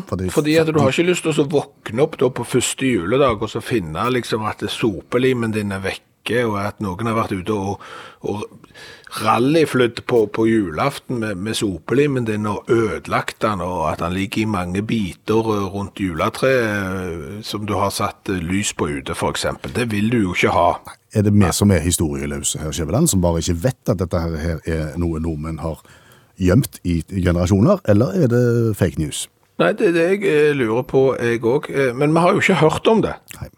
[0.08, 3.50] Fordi, Fordi at du har ikke lyst til å våkne opp på første juledag og
[3.52, 5.82] så finne liksom at sopelimen din er
[6.22, 7.80] vekke, og at noen har vært ute og,
[8.22, 8.44] og
[9.22, 14.42] rallyflydd på, på julaften med, med sopelimen din og ødelagt den, og at den ligger
[14.42, 19.12] i mange biter eh, rundt juletreet eh, som du har satt eh, lys på ute,
[19.12, 19.72] eksempel.
[19.74, 20.80] Det vil du jo ikke ha.
[21.14, 24.60] Er det vi som er historieløse her, Skjæveland, som bare ikke vet at dette her
[24.64, 25.82] er noe nordmenn har
[26.40, 29.28] gjemt i generasjoner, eller er det fake news?
[29.60, 31.68] Nei, det er det jeg lurer på, jeg òg.
[31.94, 33.12] Men vi har jo ikke hørt om det.
[33.36, 33.50] Nei.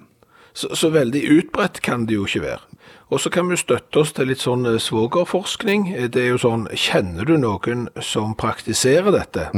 [0.55, 2.61] Så, så veldig utbredt kan det jo ikke være.
[3.11, 5.89] Og så kan vi støtte oss til litt sånn eh, svogerforskning.
[5.95, 9.49] Eh, Det er jo sånn, kjenner du noen som praktiserer dette?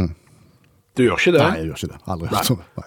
[0.97, 1.43] Du gjør ikke det?
[1.45, 2.01] Nei, jeg gjør ikke det.
[2.15, 2.87] Aldri hørt om det.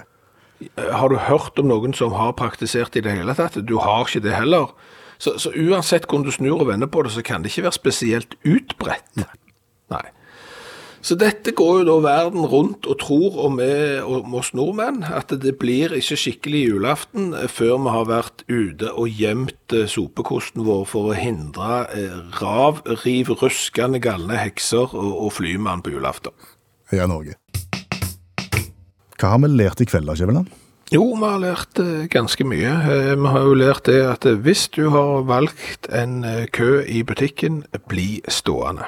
[0.76, 3.60] Eh, Har du hørt om noen som har praktisert i det hele tatt?
[3.66, 4.74] Du har ikke det heller.
[5.20, 7.78] Så, så uansett hvordan du snur og vender på det, så kan det ikke være
[7.78, 9.26] spesielt utbredt.
[9.92, 10.06] Nei.
[11.02, 15.32] Så dette går jo da verden rundt og tror om, vi, om oss nordmenn, at
[15.32, 20.66] det blir ikke skikkelig julaften eh, før vi har vært ute og gjemt eh, sopekosten
[20.68, 26.36] vår for å hindre eh, rav, riv, ruskende galne hekser og, og flymann på julaften.
[26.92, 27.38] Heia Norge.
[29.20, 30.52] Hva har vi lært i kveld da, Skjæveland?
[30.90, 31.80] Jo, vi har lært
[32.10, 32.72] ganske mye.
[33.14, 36.24] Vi har jo lært det at hvis du har valgt en
[36.56, 38.88] kø i butikken, bli stående.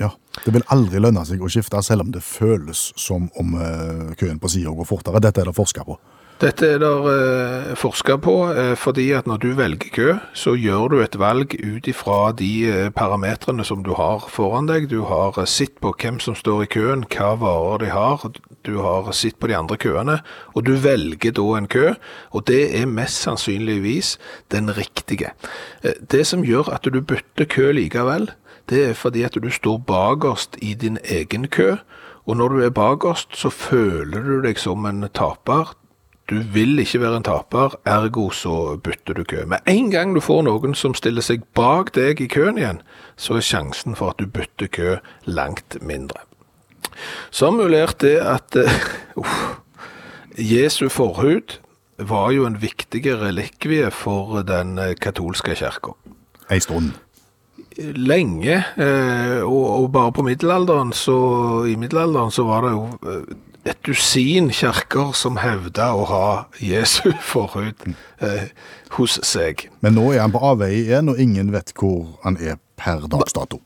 [0.00, 0.08] Ja,
[0.44, 4.40] det vil aldri lønne seg å skifte, selv om det føles som om eh, køen
[4.40, 5.20] på siden går fortere.
[5.22, 5.98] Dette er det forsket på.
[6.42, 10.88] Dette er det eh, forska på, eh, fordi at når du velger kø, så gjør
[10.90, 14.88] du et valg ut ifra de parametrene som du har foran deg.
[14.90, 18.26] Du har sett på hvem som står i køen, hva varer de har.
[18.66, 20.18] Du har sett på de andre køene,
[20.56, 21.92] og du velger da en kø,
[22.32, 24.16] og det er mest sannsynligvis
[24.54, 25.34] den riktige.
[25.82, 28.32] Det som gjør at du bytter kø likevel,
[28.70, 31.76] det er fordi at du står bakerst i din egen kø,
[32.26, 35.74] og når du er bakerst, så føler du deg som en taper.
[36.30, 39.44] Du vil ikke være en taper, ergo så bytter du kø.
[39.44, 42.78] Med en gang du får noen som stiller seg bak deg i køen igjen,
[43.16, 44.94] så er sjansen for at du bytter kø
[45.26, 46.22] langt mindre.
[47.30, 48.56] Så har vi lært det at
[49.18, 49.36] uh,
[50.38, 51.58] Jesu forhud
[51.98, 55.92] var jo en viktig relikvie for den eh, katolske kirka
[56.50, 56.92] Ei stund.
[57.78, 61.16] Lenge, eh, og, og bare på middelalderen, så
[61.68, 63.34] i middelalderen så var det jo eh,
[63.72, 66.28] et dusin kjerker som hevda å ha
[66.62, 67.86] Jesu forhud
[68.20, 68.48] eh,
[68.98, 69.68] hos seg.
[69.84, 73.36] Men nå er han på avveie igjen, og ingen vet hvor han er per dags
[73.36, 73.62] dato.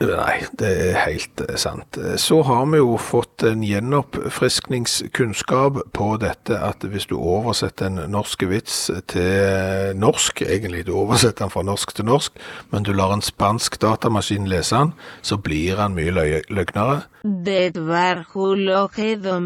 [0.00, 1.98] Nei, det er helt eh, sant.
[2.16, 8.42] Så har vi jo fått en gjenoppfriskningskunnskap på dette at hvis du oversetter en norsk
[8.48, 12.32] vits til norsk, egentlig du oversetter den fra norsk til norsk,
[12.72, 17.02] men du lar en spansk datamaskin lese den, så blir han mye løy løgnere.
[17.20, 18.24] Det var
[19.20, 19.36] da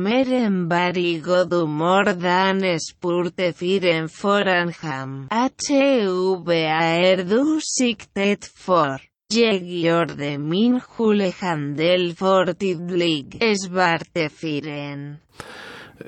[2.79, 5.29] spurte fyren foran ham.
[8.55, 9.14] For?
[9.35, 15.19] Jeg de min hulehandel for tidlig, svarte fyren.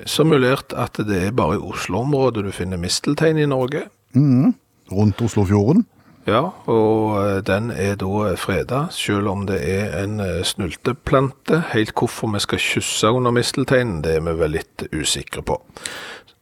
[0.05, 3.87] Så mulert at det er bare i Oslo-området du finner misteltein i Norge.
[4.13, 4.55] Mhm.
[4.91, 5.85] Rundt Oslofjorden.
[6.27, 11.61] Ja, og eh, den er da freda, selv om det er en eh, snulteplante.
[11.73, 15.59] Helt hvorfor vi skal kysse under mistelteinen, det er vi vel litt usikre på.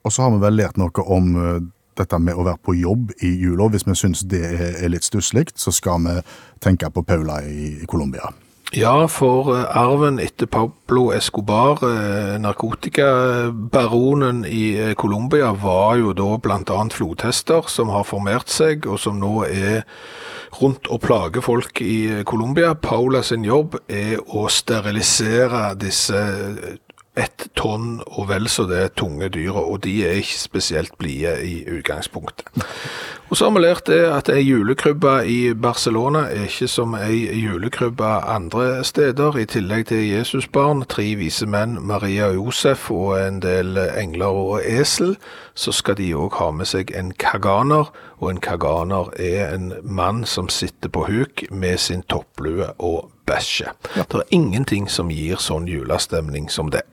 [0.06, 1.62] Og så har vi vel lært noe om eh,
[1.98, 3.70] dette med å være på jobb i jula.
[3.74, 6.18] Hvis vi syns det er litt stusslig, så skal vi
[6.64, 8.34] tenke på Paula i i Colombia.
[8.74, 16.40] Ja, for eh, arven etter Pablo Escobar, eh, narkotikabaronen i eh, Colombia, var jo da
[16.74, 19.86] annet flodhester som har formert seg, og som nå er
[20.60, 22.74] rundt og plager folk i Colombia.
[22.74, 26.18] Paula sin jobb er å sterilisere disse
[27.18, 31.64] ett tonn og vel så det tunge dyra, og de er ikke spesielt blide i
[31.78, 32.48] utgangspunktet.
[33.30, 37.24] Og så har vi lært det at ei julekrybbe i Barcelona er ikke som ei
[37.42, 39.38] julekrybbe andre steder.
[39.38, 44.62] I tillegg til Jesusbarn, tre vise menn, Maria og Josef og en del engler og
[44.62, 45.16] esel,
[45.56, 47.90] så skal de òg ha med seg en kaganer.
[48.22, 53.76] Og en kaganer er en mann som sitter på huk med sin topplue og bæsjer.
[53.96, 56.86] Det er ingenting som gir sånn julestemning som det.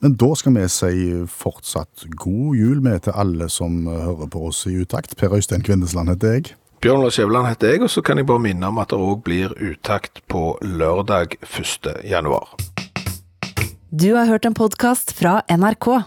[0.00, 0.92] Men da skal vi si
[1.28, 5.12] fortsatt god jul med til alle som hører på oss i utakt.
[5.20, 6.54] Per Øystein Kvindesland heter jeg.
[6.80, 9.20] Bjørn Lars Skjæveland heter jeg, og så kan jeg bare minne om at det òg
[9.26, 11.90] blir uttakt på lørdag 1.
[12.08, 12.54] januar.
[13.92, 16.06] Du har hørt en podkast fra NRK.